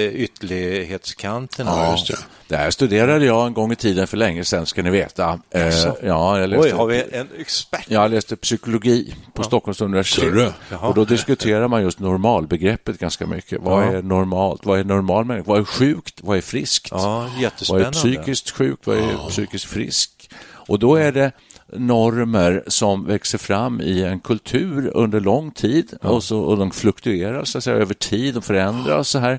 ytterlighetskanterna. 0.75 1.71
Ja, 1.71 1.91
just 1.93 2.07
det. 2.09 2.17
Det 2.49 2.57
här 2.57 2.71
studerade 2.71 3.25
jag 3.25 3.47
en 3.47 3.55
gång 3.55 3.73
i 3.73 3.77
tiden 3.77 4.07
för 4.07 4.17
länge 4.17 4.45
sedan, 4.45 4.67
ska 4.67 4.83
ni 4.83 4.91
veta. 4.91 5.41
Eh, 5.51 5.69
ja, 6.03 6.39
jag 6.39 6.51
läste, 6.51 6.65
Oj, 6.67 6.71
har 6.71 6.87
vi 6.87 7.05
en 7.13 7.29
expert? 7.39 7.85
jag 7.89 8.11
läste 8.11 8.37
psykologi 8.37 9.15
på 9.35 9.43
Stockholms 9.43 9.81
universitet. 9.81 10.53
Och 10.81 10.95
då 10.95 11.05
diskuterar 11.05 11.69
man 11.69 11.83
just 11.83 11.99
normalbegreppet 12.01 12.99
ganska 12.99 13.27
mycket. 13.27 13.61
Vad 13.63 13.85
Ja. 13.87 13.93
är 13.93 14.03
normalt? 14.03 14.67
Vad 14.67 14.79
är 14.81 14.85
normal 14.85 15.25
människa? 15.25 15.45
Vad 15.51 15.61
är 15.61 15.65
sjukt? 15.65 16.19
Vad 16.23 16.37
är 16.37 16.41
friskt? 16.43 16.89
Ja, 16.91 17.31
Vad 17.71 17.81
är 17.81 17.91
psykiskt 17.93 18.51
sjuk? 18.51 18.79
Vad 18.85 18.97
är 18.99 19.29
psykiskt 19.29 19.65
frisk? 19.65 20.31
Och 20.69 20.79
då 20.79 20.95
är 20.97 21.13
det 21.13 21.33
normer 21.77 22.65
som 22.67 23.07
växer 23.07 23.39
fram 23.39 23.81
i 23.81 24.03
en 24.03 24.21
kultur 24.21 24.91
under 24.95 25.21
lång 25.21 25.51
tid 25.51 25.93
och, 26.03 26.25
så, 26.25 26.41
och 26.41 26.57
de 26.59 26.71
fluktuerar 26.71 27.45
så 27.45 27.59
att 27.59 27.65
säga, 27.65 27.77
över 27.77 27.95
tid 27.95 28.37
och 28.37 28.45
förändras 28.45 29.09
så 29.09 29.19
här. 29.19 29.39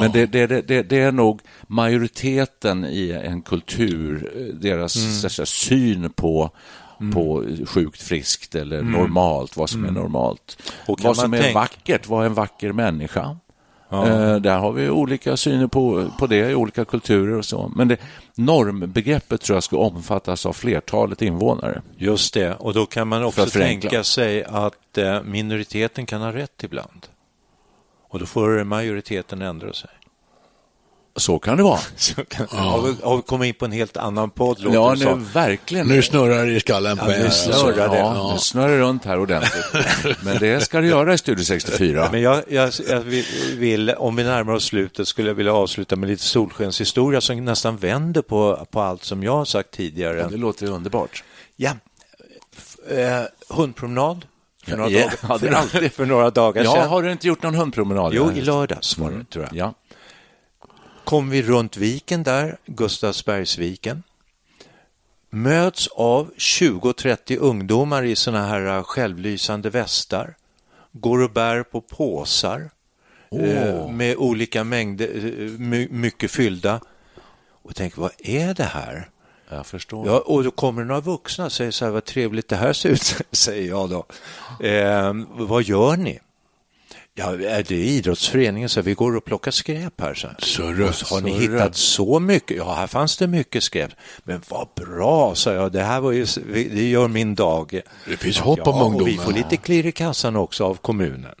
Men 0.00 0.12
det, 0.12 0.26
det, 0.26 0.46
det, 0.46 0.82
det 0.82 1.00
är 1.00 1.12
nog 1.12 1.40
majoriteten 1.66 2.84
i 2.84 3.10
en 3.10 3.42
kultur, 3.42 4.32
eh, 4.36 4.54
deras 4.54 5.24
att 5.24 5.32
säga, 5.32 5.46
syn 5.46 6.10
på 6.10 6.50
på 7.12 7.44
sjukt, 7.66 8.02
friskt 8.02 8.54
eller 8.54 8.82
normalt, 8.82 9.56
vad 9.56 9.70
som 9.70 9.84
är 9.84 9.90
normalt. 9.90 10.62
Vad 10.86 11.16
som 11.16 11.30
man 11.30 11.38
är 11.40 11.42
tänka- 11.42 11.58
vackert, 11.58 12.08
vad 12.08 12.22
är 12.22 12.26
en 12.26 12.34
vacker 12.34 12.72
människa? 12.72 13.36
Eh, 13.90 14.36
där 14.36 14.58
har 14.58 14.72
vi 14.72 14.90
olika 14.90 15.36
syner 15.36 15.66
på, 15.66 16.10
på 16.18 16.26
det 16.26 16.50
i 16.50 16.54
olika 16.54 16.84
kulturer 16.84 17.38
och 17.38 17.44
så. 17.44 17.72
Men 17.76 17.88
det, 17.88 17.96
normbegreppet 18.34 19.40
tror 19.40 19.56
jag 19.56 19.62
ska 19.62 19.76
omfattas 19.76 20.46
av 20.46 20.52
flertalet 20.52 21.22
invånare. 21.22 21.82
Just 21.96 22.34
det, 22.34 22.54
och 22.54 22.74
då 22.74 22.86
kan 22.86 23.08
man 23.08 23.24
också 23.24 23.46
tänka 23.46 24.04
sig 24.04 24.44
att 24.44 24.98
eh, 24.98 25.22
minoriteten 25.22 26.06
kan 26.06 26.20
ha 26.20 26.32
rätt 26.32 26.64
ibland. 26.64 27.06
Och 28.08 28.18
då 28.18 28.26
får 28.26 28.64
majoriteten 28.64 29.42
ändra 29.42 29.72
sig. 29.72 29.90
Så 31.16 31.38
kan 31.38 31.56
det 31.56 31.62
vara. 31.62 31.78
Så 31.96 32.14
kan, 32.24 32.46
har, 32.50 32.82
vi, 32.82 32.94
har 33.02 33.16
vi 33.16 33.22
kommit 33.22 33.48
in 33.48 33.54
på 33.54 33.64
en 33.64 33.72
helt 33.72 33.96
annan 33.96 34.30
podd? 34.30 34.56
Ja, 34.72 34.94
det 34.98 35.04
nu, 35.14 35.24
verkligen. 35.34 35.86
Nu 35.88 36.02
snurrar 36.02 36.46
det 36.46 36.52
i 36.52 36.60
skallen 36.60 36.96
på 36.98 37.04
Ja, 37.10 37.16
nu 37.18 37.24
er. 37.24 37.30
snurrar 37.30 37.88
det. 37.88 37.96
Ja, 37.98 38.30
det 38.34 38.40
snurrar 38.40 38.78
runt 38.78 39.04
här 39.04 39.18
ordentligt. 39.18 39.64
Men 40.22 40.38
det 40.38 40.60
ska 40.60 40.80
det 40.80 40.86
göra 40.86 41.14
i 41.14 41.18
Studio 41.18 41.44
64. 41.44 42.08
Men 42.12 42.20
jag, 42.22 42.42
jag, 42.48 42.70
jag 42.88 43.00
vill, 43.00 43.24
vill, 43.56 43.90
om 43.90 44.16
vi 44.16 44.24
närmar 44.24 44.52
oss 44.52 44.64
slutet, 44.64 45.08
skulle 45.08 45.28
jag 45.30 45.34
vilja 45.34 45.52
avsluta 45.54 45.96
med 45.96 46.08
lite 46.08 46.22
solskenshistoria 46.22 47.20
som 47.20 47.44
nästan 47.44 47.76
vänder 47.76 48.22
på, 48.22 48.66
på 48.70 48.80
allt 48.80 49.04
som 49.04 49.22
jag 49.22 49.36
har 49.36 49.44
sagt 49.44 49.70
tidigare. 49.70 50.28
Det 50.30 50.36
låter 50.36 50.70
underbart. 50.70 51.24
Ja, 51.56 51.72
F- 52.56 52.90
eh, 52.98 53.56
hundpromenad 53.56 54.24
för 54.66 54.76
några, 54.76 54.90
Ja, 54.90 54.98
dagar, 55.04 55.14
ja, 55.28 55.38
det 55.38 55.48
är 55.48 55.52
alltid- 55.52 55.92
för 55.92 56.06
några 56.06 56.30
dagar 56.30 56.64
Ja, 56.64 56.72
sedan. 56.72 56.88
har 56.88 57.02
du 57.02 57.12
inte 57.12 57.28
gjort 57.28 57.42
någon 57.42 57.54
hundpromenad? 57.54 58.12
Jo, 58.14 58.30
Ja. 58.34 58.38
i 58.38 58.40
lördags 58.40 58.98
var 58.98 59.10
det, 59.10 59.24
tror 59.24 59.44
jag. 59.44 59.56
Ja. 59.56 59.74
Kom 61.10 61.30
vi 61.30 61.42
runt 61.42 61.76
viken 61.76 62.22
där, 62.22 62.58
Gustavsbergsviken. 62.66 64.02
Möts 65.30 65.86
av 65.86 66.30
20-30 66.36 67.36
ungdomar 67.36 68.02
i 68.02 68.16
såna 68.16 68.46
här 68.46 68.82
självlysande 68.82 69.70
västar. 69.70 70.34
går 70.92 71.22
och 71.22 71.30
bär 71.30 71.62
på 71.62 71.80
påsar 71.80 72.70
eh, 73.30 73.88
med 73.88 74.16
olika 74.16 74.64
mängder, 74.64 75.08
my, 75.58 75.88
mycket 75.90 76.30
fyllda. 76.30 76.80
Och 77.62 77.76
tänker, 77.76 78.00
vad 78.00 78.12
är 78.18 78.54
det 78.54 78.64
här? 78.64 79.08
Jag 79.48 79.66
förstår. 79.66 80.06
Ja, 80.06 80.18
och 80.18 80.44
då 80.44 80.50
kommer 80.50 80.84
några 80.84 81.00
vuxna 81.00 81.44
och 81.44 81.52
säger 81.52 81.70
så 81.70 81.84
här, 81.84 81.92
vad 81.92 82.04
trevligt 82.04 82.48
det 82.48 82.56
här 82.56 82.72
ser 82.72 82.88
ut, 82.88 83.16
säger 83.32 83.68
jag 83.68 83.90
då. 83.90 84.06
Eh, 84.66 85.14
vad 85.28 85.62
gör 85.62 85.96
ni? 85.96 86.20
Ja, 87.20 87.32
det 87.36 87.70
är 87.70 87.72
idrottsföreningen, 87.72 88.68
så 88.68 88.82
vi 88.82 88.94
går 88.94 89.16
och 89.16 89.24
plockar 89.24 89.50
skräp 89.50 90.00
här. 90.00 90.14
Så. 90.14 90.28
Surre, 90.38 90.88
och 90.88 90.94
så 90.94 91.14
har 91.14 91.22
ni 91.22 91.30
surre. 91.30 91.58
hittat 91.58 91.76
så 91.76 92.20
mycket? 92.20 92.56
Ja, 92.56 92.74
här 92.74 92.86
fanns 92.86 93.16
det 93.16 93.26
mycket 93.26 93.62
skräp. 93.62 93.90
Men 94.24 94.42
vad 94.48 94.68
bra, 94.76 95.34
sa 95.34 95.52
jag, 95.52 95.72
det 95.72 95.82
här 95.82 96.00
var 96.00 96.12
ju, 96.12 96.26
det 96.52 96.88
gör 96.88 97.08
min 97.08 97.34
dag. 97.34 97.80
Det 98.08 98.16
finns 98.16 98.38
hopp 98.38 98.58
ja, 98.64 98.72
om 98.72 98.80
och 98.80 98.86
ungdomen. 98.86 99.06
vi 99.06 99.18
får 99.18 99.32
lite 99.32 99.56
klirr 99.56 99.86
i 99.86 99.92
kassan 99.92 100.36
också 100.36 100.64
av 100.64 100.74
kommunen. 100.74 101.34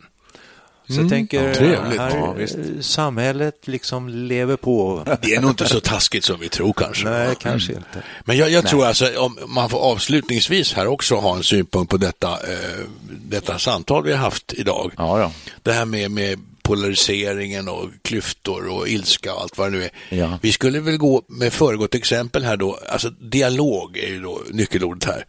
Så 0.94 1.00
jag 1.00 1.08
tänker, 1.08 1.48
ja, 1.48 1.54
trevligt. 1.54 2.00
här, 2.00 2.16
Ja, 2.16 2.32
visst. 2.32 2.54
eh, 2.54 2.62
samhället 2.80 3.68
liksom 3.68 4.08
lever 4.08 4.56
på. 4.56 5.04
Det 5.22 5.34
är 5.34 5.40
nog 5.40 5.50
inte 5.50 5.68
så 5.68 5.80
taskigt 5.80 6.24
som 6.24 6.40
vi 6.40 6.48
tror 6.48 6.72
kanske. 6.72 7.08
Nej, 7.08 7.34
kanske 7.40 7.72
inte. 7.72 8.02
Men 8.24 8.36
jag, 8.36 8.50
jag 8.50 8.66
tror 8.66 8.86
alltså, 8.86 9.18
om 9.18 9.38
man 9.46 9.70
får 9.70 9.78
avslutningsvis 9.78 10.72
här 10.72 10.86
också 10.86 11.14
ha 11.16 11.36
en 11.36 11.42
synpunkt 11.42 11.90
på 11.90 11.96
detta, 11.96 12.28
eh, 12.32 12.84
detta 13.10 13.58
samtal 13.58 14.04
vi 14.04 14.10
har 14.12 14.18
haft 14.18 14.52
idag. 14.52 14.92
Ja, 14.96 15.18
då. 15.18 15.32
Det 15.62 15.72
här 15.72 15.84
med, 15.84 16.10
med 16.10 16.38
polariseringen 16.62 17.68
och 17.68 17.88
klyftor 18.02 18.68
och 18.68 18.88
ilska 18.88 19.34
och 19.34 19.40
allt 19.40 19.58
vad 19.58 19.72
det 19.72 19.78
nu 19.78 19.84
är. 19.84 19.90
Ja. 20.18 20.38
Vi 20.42 20.52
skulle 20.52 20.80
väl 20.80 20.96
gå 20.96 21.22
med 21.28 21.52
föregått 21.52 21.94
exempel 21.94 22.44
här 22.44 22.56
då, 22.56 22.78
alltså 22.88 23.10
dialog 23.10 23.98
är 23.98 24.08
ju 24.08 24.20
då 24.22 24.42
nyckelordet 24.50 25.04
här. 25.04 25.24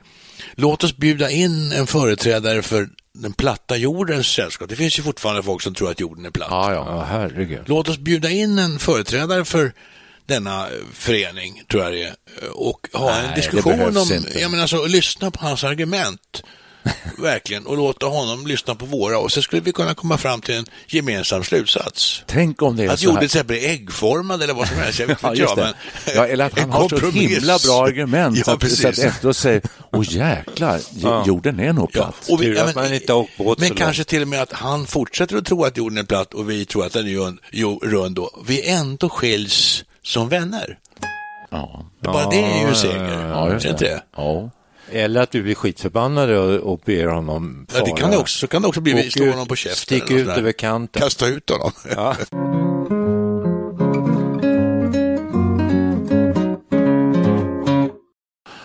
Låt 0.61 0.83
oss 0.83 0.97
bjuda 0.97 1.29
in 1.29 1.71
en 1.71 1.87
företrädare 1.87 2.61
för 2.61 2.89
den 3.13 3.33
platta 3.33 3.77
jordens 3.77 4.27
sällskap. 4.27 4.69
Det 4.69 4.75
finns 4.75 4.99
ju 4.99 5.03
fortfarande 5.03 5.43
folk 5.43 5.61
som 5.61 5.73
tror 5.75 5.91
att 5.91 5.99
jorden 5.99 6.25
är 6.25 6.29
platt. 6.31 6.47
Ja, 6.51 6.73
ja. 6.73 6.85
Ja, 6.87 7.03
herregud. 7.03 7.59
Låt 7.65 7.89
oss 7.89 7.97
bjuda 7.97 8.29
in 8.29 8.59
en 8.59 8.79
företrädare 8.79 9.45
för 9.45 9.73
denna 10.25 10.67
eh, 10.67 10.73
förening, 10.93 11.63
tror 11.71 11.83
jag 11.83 11.93
det 11.93 12.03
är, 12.03 12.07
eh, 12.07 12.49
och 12.53 12.87
ha 12.93 13.11
Nej, 13.11 13.25
en 13.27 13.35
diskussion 13.35 13.97
om, 13.97 14.13
inte. 14.13 14.39
jag 14.39 14.51
menar 14.51 14.61
alltså, 14.61 14.85
lyssna 14.85 15.31
på 15.31 15.39
hans 15.45 15.63
argument. 15.63 16.43
Verkligen, 17.17 17.65
och 17.65 17.77
låta 17.77 18.05
honom 18.05 18.47
lyssna 18.47 18.75
på 18.75 18.85
våra 18.85 19.17
och 19.19 19.31
så 19.31 19.41
skulle 19.41 19.61
vi 19.61 19.71
kunna 19.71 19.93
komma 19.93 20.17
fram 20.17 20.41
till 20.41 20.55
en 20.55 20.65
gemensam 20.87 21.43
slutsats. 21.43 22.23
Tänk 22.25 22.61
om 22.61 22.75
det 22.75 22.83
är 22.83 22.89
Att 22.89 23.01
jorden 23.01 23.17
till 23.19 23.25
exempel 23.25 23.55
är 23.57 23.69
äggformad 23.69 24.43
eller 24.43 24.53
vad 24.53 24.67
som 24.67 24.77
helst, 24.77 24.99
jag 24.99 25.07
vet 25.07 25.17
Ja, 25.23 25.29
inte 25.29 25.41
jag, 25.41 25.57
det. 25.57 25.61
men 25.63 25.73
Ja, 26.15 26.27
eller 26.27 26.45
att 26.45 26.59
han 26.59 26.71
har 26.71 26.89
så 26.89 27.09
himla 27.09 27.57
bra 27.65 27.85
argument 27.85 28.35
Ja, 28.37 28.41
att, 28.41 28.45
så 28.45 28.51
att 28.51 28.59
precis. 28.59 28.99
efteråt 28.99 29.37
säger, 29.37 29.61
åh 29.93 30.03
jäklar, 30.09 30.79
jorden 31.27 31.59
är 31.59 31.73
nog 31.73 31.89
Ja, 31.93 32.01
platt. 32.03 32.29
och 32.29 32.41
vi, 32.41 32.55
ja, 33.07 33.25
båt 33.37 33.59
men 33.59 33.69
så 33.69 33.75
kanske 33.75 34.03
till 34.03 34.21
och 34.21 34.27
med 34.27 34.41
att 34.41 34.51
han 34.53 34.85
fortsätter 34.87 35.37
att 35.37 35.45
tro 35.45 35.63
att 35.63 35.77
jorden 35.77 35.97
är 35.97 36.03
platt 36.03 36.33
och 36.33 36.49
vi 36.49 36.65
tror 36.65 36.85
att 36.85 36.93
den 36.93 37.07
är 37.07 37.85
rund 37.89 38.15
då. 38.15 38.41
Vi 38.47 38.69
ändå 38.69 39.09
skiljs 39.09 39.83
som 40.03 40.29
vänner. 40.29 40.77
Ja, 41.51 41.85
Bara 42.03 42.29
det 42.29 42.43
är 42.43 42.61
ju 42.61 42.67
en 42.67 42.75
seger. 42.75 43.27
ja 43.29 43.49
just 43.53 43.63
det 43.65 43.69
inte 43.71 43.85
det? 43.85 44.03
Ja. 44.15 44.49
Eller 44.91 45.21
att 45.21 45.35
vi 45.35 45.41
blir 45.41 45.55
skitförbannade 45.55 46.39
och, 46.39 46.73
och 46.73 46.81
ber 46.85 47.07
honom 47.07 47.67
Ja, 47.75 47.85
det 47.85 47.91
kan 47.91 48.11
det 48.11 48.17
också, 48.17 48.37
så 48.37 48.47
kan 48.47 48.61
det 48.61 48.67
också 48.67 48.81
bli. 48.81 49.11
Slår 49.11 49.27
ut, 49.27 49.33
honom 49.33 49.47
på 49.47 49.55
käften. 49.55 49.77
Stick 49.77 50.11
eller 50.11 50.21
ut 50.21 50.27
över 50.27 50.51
kanten. 50.51 51.01
Kasta 51.01 51.27
ut 51.27 51.49
honom. 51.49 51.71
Ja. 51.95 52.15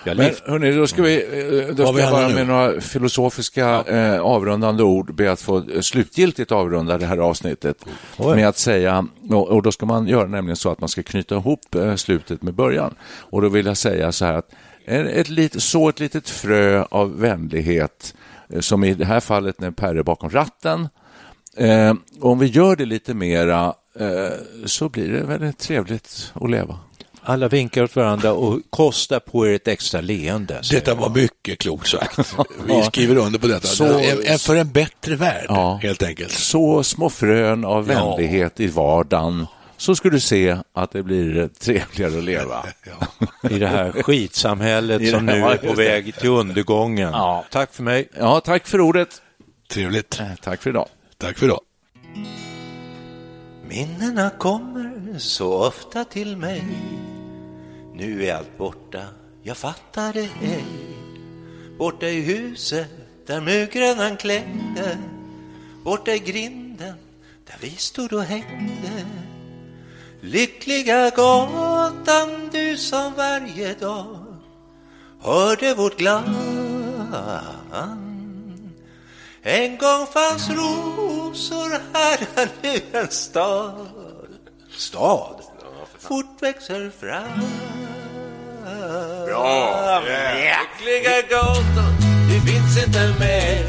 Jag 0.07 0.17
Men 0.17 0.31
hörni, 0.45 0.73
då 0.73 0.87
ska 0.87 1.03
vi, 1.03 1.17
eh, 1.17 1.75
då 1.75 1.83
ska 1.85 1.93
vi 1.93 2.03
jag 2.03 2.13
bara 2.13 2.29
med 2.29 2.37
nu? 2.37 2.45
några 2.45 2.81
filosofiska 2.81 3.85
eh, 3.87 4.21
avrundande 4.21 4.83
ord 4.83 5.15
be 5.15 5.33
att 5.33 5.41
få 5.41 5.65
slutgiltigt 5.81 6.53
avrunda 6.53 6.99
det 6.99 7.07
här 7.07 7.19
avsnittet 7.19 7.77
med 8.19 8.49
att 8.49 8.59
säga, 8.59 9.07
och, 9.31 9.49
och 9.49 9.63
då 9.63 9.73
ska 9.73 9.87
man 9.87 10.07
göra 10.07 10.27
nämligen 10.27 10.57
så 10.57 10.71
att 10.71 10.81
man 10.81 10.89
ska 10.89 11.03
knyta 11.03 11.35
ihop 11.35 11.75
eh, 11.75 11.95
slutet 11.95 12.43
med 12.43 12.55
början. 12.55 12.95
Och 13.05 13.43
då 13.43 13.49
vill 13.49 13.67
jag 13.67 13.77
säga 13.77 14.13
så 14.13 14.25
här 14.25 14.33
att 14.33 14.51
ett 14.87 15.29
lit, 15.29 15.63
så 15.63 15.89
ett 15.89 16.01
litet 16.01 16.29
frö 16.29 16.85
av 16.91 17.21
vänlighet, 17.21 18.15
eh, 18.53 18.61
som 18.61 18.85
i 18.85 18.95
det 18.95 19.05
här 19.05 19.21
fallet 19.21 19.61
när 19.61 19.71
Per 19.71 19.95
är 19.95 20.03
bakom 20.03 20.31
ratten, 20.31 20.89
eh, 21.57 21.95
om 22.21 22.39
vi 22.39 22.47
gör 22.47 22.77
det 22.77 22.85
lite 22.85 23.15
mera 23.15 23.75
eh, 24.01 24.29
så 24.65 24.89
blir 24.89 25.09
det 25.13 25.23
väldigt 25.23 25.59
trevligt 25.59 26.33
att 26.35 26.51
leva. 26.51 26.79
alla 27.29 27.49
vinkar 27.49 27.83
åt 27.85 27.97
varandra 27.97 28.33
och 28.33 28.61
kosta 28.71 29.21
på 29.21 29.47
er 29.47 29.53
ett 29.55 29.69
extra 29.69 30.01
leende. 30.01 30.61
Detta 30.71 30.95
var 30.95 31.11
mycket 31.11 31.59
klokt 31.59 31.89
sagt. 31.89 32.19
Vi 32.67 32.83
skriver 32.83 33.17
under 33.17 33.39
på 33.39 33.47
detta. 33.47 33.67
Så- 33.67 33.99
en, 34.27 34.39
för 34.39 34.57
en 34.57 34.73
bättre 34.73 35.17
värld, 35.17 35.47
Ja. 35.49 35.79
helt 35.83 36.03
enkelt. 36.03 36.31
så 36.33 36.83
små 36.83 37.11
frön 37.11 37.65
av 37.65 37.91
Ja. 37.93 37.95
vänlighet 38.17 38.61
i 38.61 38.67
vardagen 38.67 39.47
så 39.77 39.97
ska 39.97 40.11
du 40.11 40.21
se 40.21 40.57
att 40.73 40.91
det 40.91 41.03
blir 41.03 41.49
trevligare 41.49 42.19
att 42.19 42.25
leva. 42.25 42.67
I 43.51 43.59
det 43.59 43.67
här 43.67 44.03
skitsamhället 44.03 45.01
det 45.01 45.11
som 45.11 45.29
här- 45.29 45.35
nu 45.35 45.41
ja, 45.41 45.53
är 45.55 45.57
på 45.57 45.73
väg 45.73 46.15
till 46.15 46.29
undergången. 46.29 47.13
Ja. 47.13 47.45
Tack 47.51 47.75
för 47.75 47.83
mig. 47.83 48.09
Ja, 48.19 48.41
tack 48.41 48.67
för 48.67 48.81
ordet. 48.81 49.23
Trevligt. 49.69 50.21
Eh, 50.21 50.27
Tack 50.43 50.63
för 50.63 50.71
idag. 50.71 50.89
Tack 51.19 51.39
för 51.39 51.47
idag. 51.47 51.61
Minnena 53.69 54.31
kommer 54.31 55.19
så 55.19 55.67
ofta 55.67 56.05
till 56.05 56.37
mig 56.37 56.65
Nu 57.95 58.25
är 58.27 58.35
allt 58.35 58.59
borta, 58.59 59.01
jag 59.43 59.57
fattar 59.57 60.13
det 60.13 60.29
ej 60.43 60.65
Borta 61.79 62.07
i 62.09 62.21
huset 62.21 62.87
där 63.27 63.41
murgrönan 63.41 64.17
klängde 64.17 64.99
Borta 65.85 66.15
i 66.15 66.19
grinden 66.19 66.95
där 67.47 67.57
vi 67.61 67.71
stod 67.71 68.13
och 68.13 68.23
hängde 68.23 69.05
Lyckliga 70.21 71.11
gatan 71.11 72.49
du 72.53 72.77
som 72.77 73.15
varje 73.15 73.75
dag 73.75 74.27
hörde 75.21 75.75
vårt 75.75 75.99
glang 75.99 76.57
en 79.49 79.79
gång 79.79 80.07
fanns 80.07 80.51
rosor 80.51 81.81
här, 81.95 82.19
är 82.35 82.49
nu 82.63 82.81
en 82.93 83.09
stad. 83.11 83.87
Stad? 84.77 85.41
Fort 85.99 86.43
växer 86.43 86.91
fram. 87.01 87.41
Bra! 89.27 90.01
Lyckliga 90.01 91.23
gatan, 91.31 91.97
du 92.29 92.53
finns 92.53 92.87
inte 92.87 93.15
mer. 93.21 93.67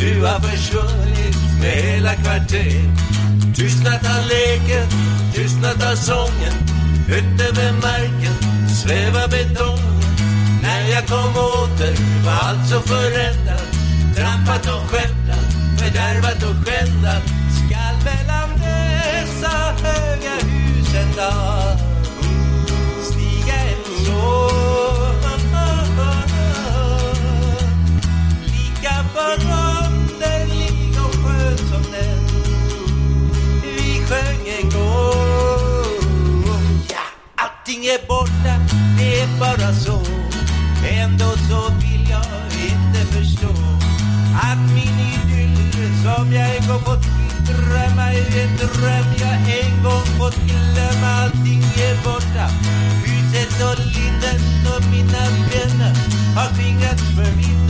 Du 0.00 0.26
har 0.26 0.40
försvunnit 0.40 1.36
med 1.60 1.72
hela 1.72 2.14
kvarter. 2.14 3.21
Tystnat 3.62 4.06
har 4.06 4.22
leken, 4.28 4.88
tystnat 5.34 5.82
har 5.82 5.96
sången. 5.96 6.52
Högt 7.08 7.40
över 7.48 7.72
marken 7.72 8.36
svävar 8.68 9.28
betongen. 9.28 10.00
När 10.62 10.88
jag 10.88 11.06
kom 11.06 11.36
åter 11.36 11.94
var 12.24 12.32
allt 12.32 12.68
så 12.68 12.80
förändrat. 12.80 13.68
Trampat 14.16 14.66
och 14.66 14.90
skämtat, 14.90 15.46
fördärvat 15.78 16.42
och 16.42 16.66
skändat. 16.66 17.22
Skall 17.56 17.96
mellan 18.04 18.50
dessa 18.58 19.56
höga 19.82 20.34
hus 20.34 20.94
en 20.94 21.16
dag 21.16 21.78
stiga 23.02 23.54
en 23.54 24.06
sång. 24.06 24.92
Lika 28.44 29.04
förunderlig 29.14 29.61
allting 37.82 37.94
är 37.94 38.06
borta, 38.08 38.54
det 38.98 39.20
är 39.20 39.28
bara 39.40 39.74
så. 39.74 40.00
Ändå 40.88 41.24
så 41.24 41.72
vill 41.80 42.10
jag 42.10 42.24
inte 42.68 43.12
förstå 43.12 43.48
att 44.34 44.58
min 44.74 44.98
idyll 44.98 45.56
som 46.02 46.32
jag 46.32 46.56
en 46.56 46.68
gång 46.68 46.82
fått 46.82 47.04
drömma 47.46 48.12
i 48.12 48.40
en 48.42 48.56
dröm 48.56 49.06
jag 49.20 49.58
en 49.58 49.82
gång 49.82 50.06
fått 50.18 50.36
glömma. 50.36 51.06
Allting 51.22 51.62
är 51.62 52.04
borta. 52.04 52.46
Huset 53.04 53.62
och 53.62 53.78
linden 53.78 54.40
och 54.76 54.84
mina 54.90 55.24
vänner 55.50 55.94
har 56.36 56.54
skingrats 56.54 57.02
för. 57.16 57.61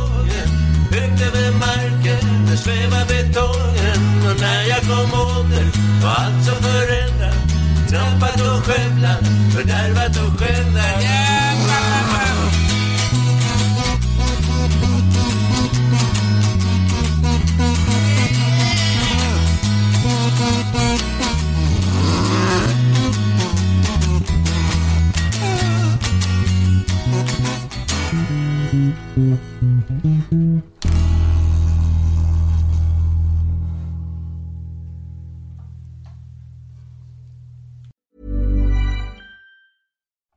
Tystnat 0.00 0.18
har 0.18 0.49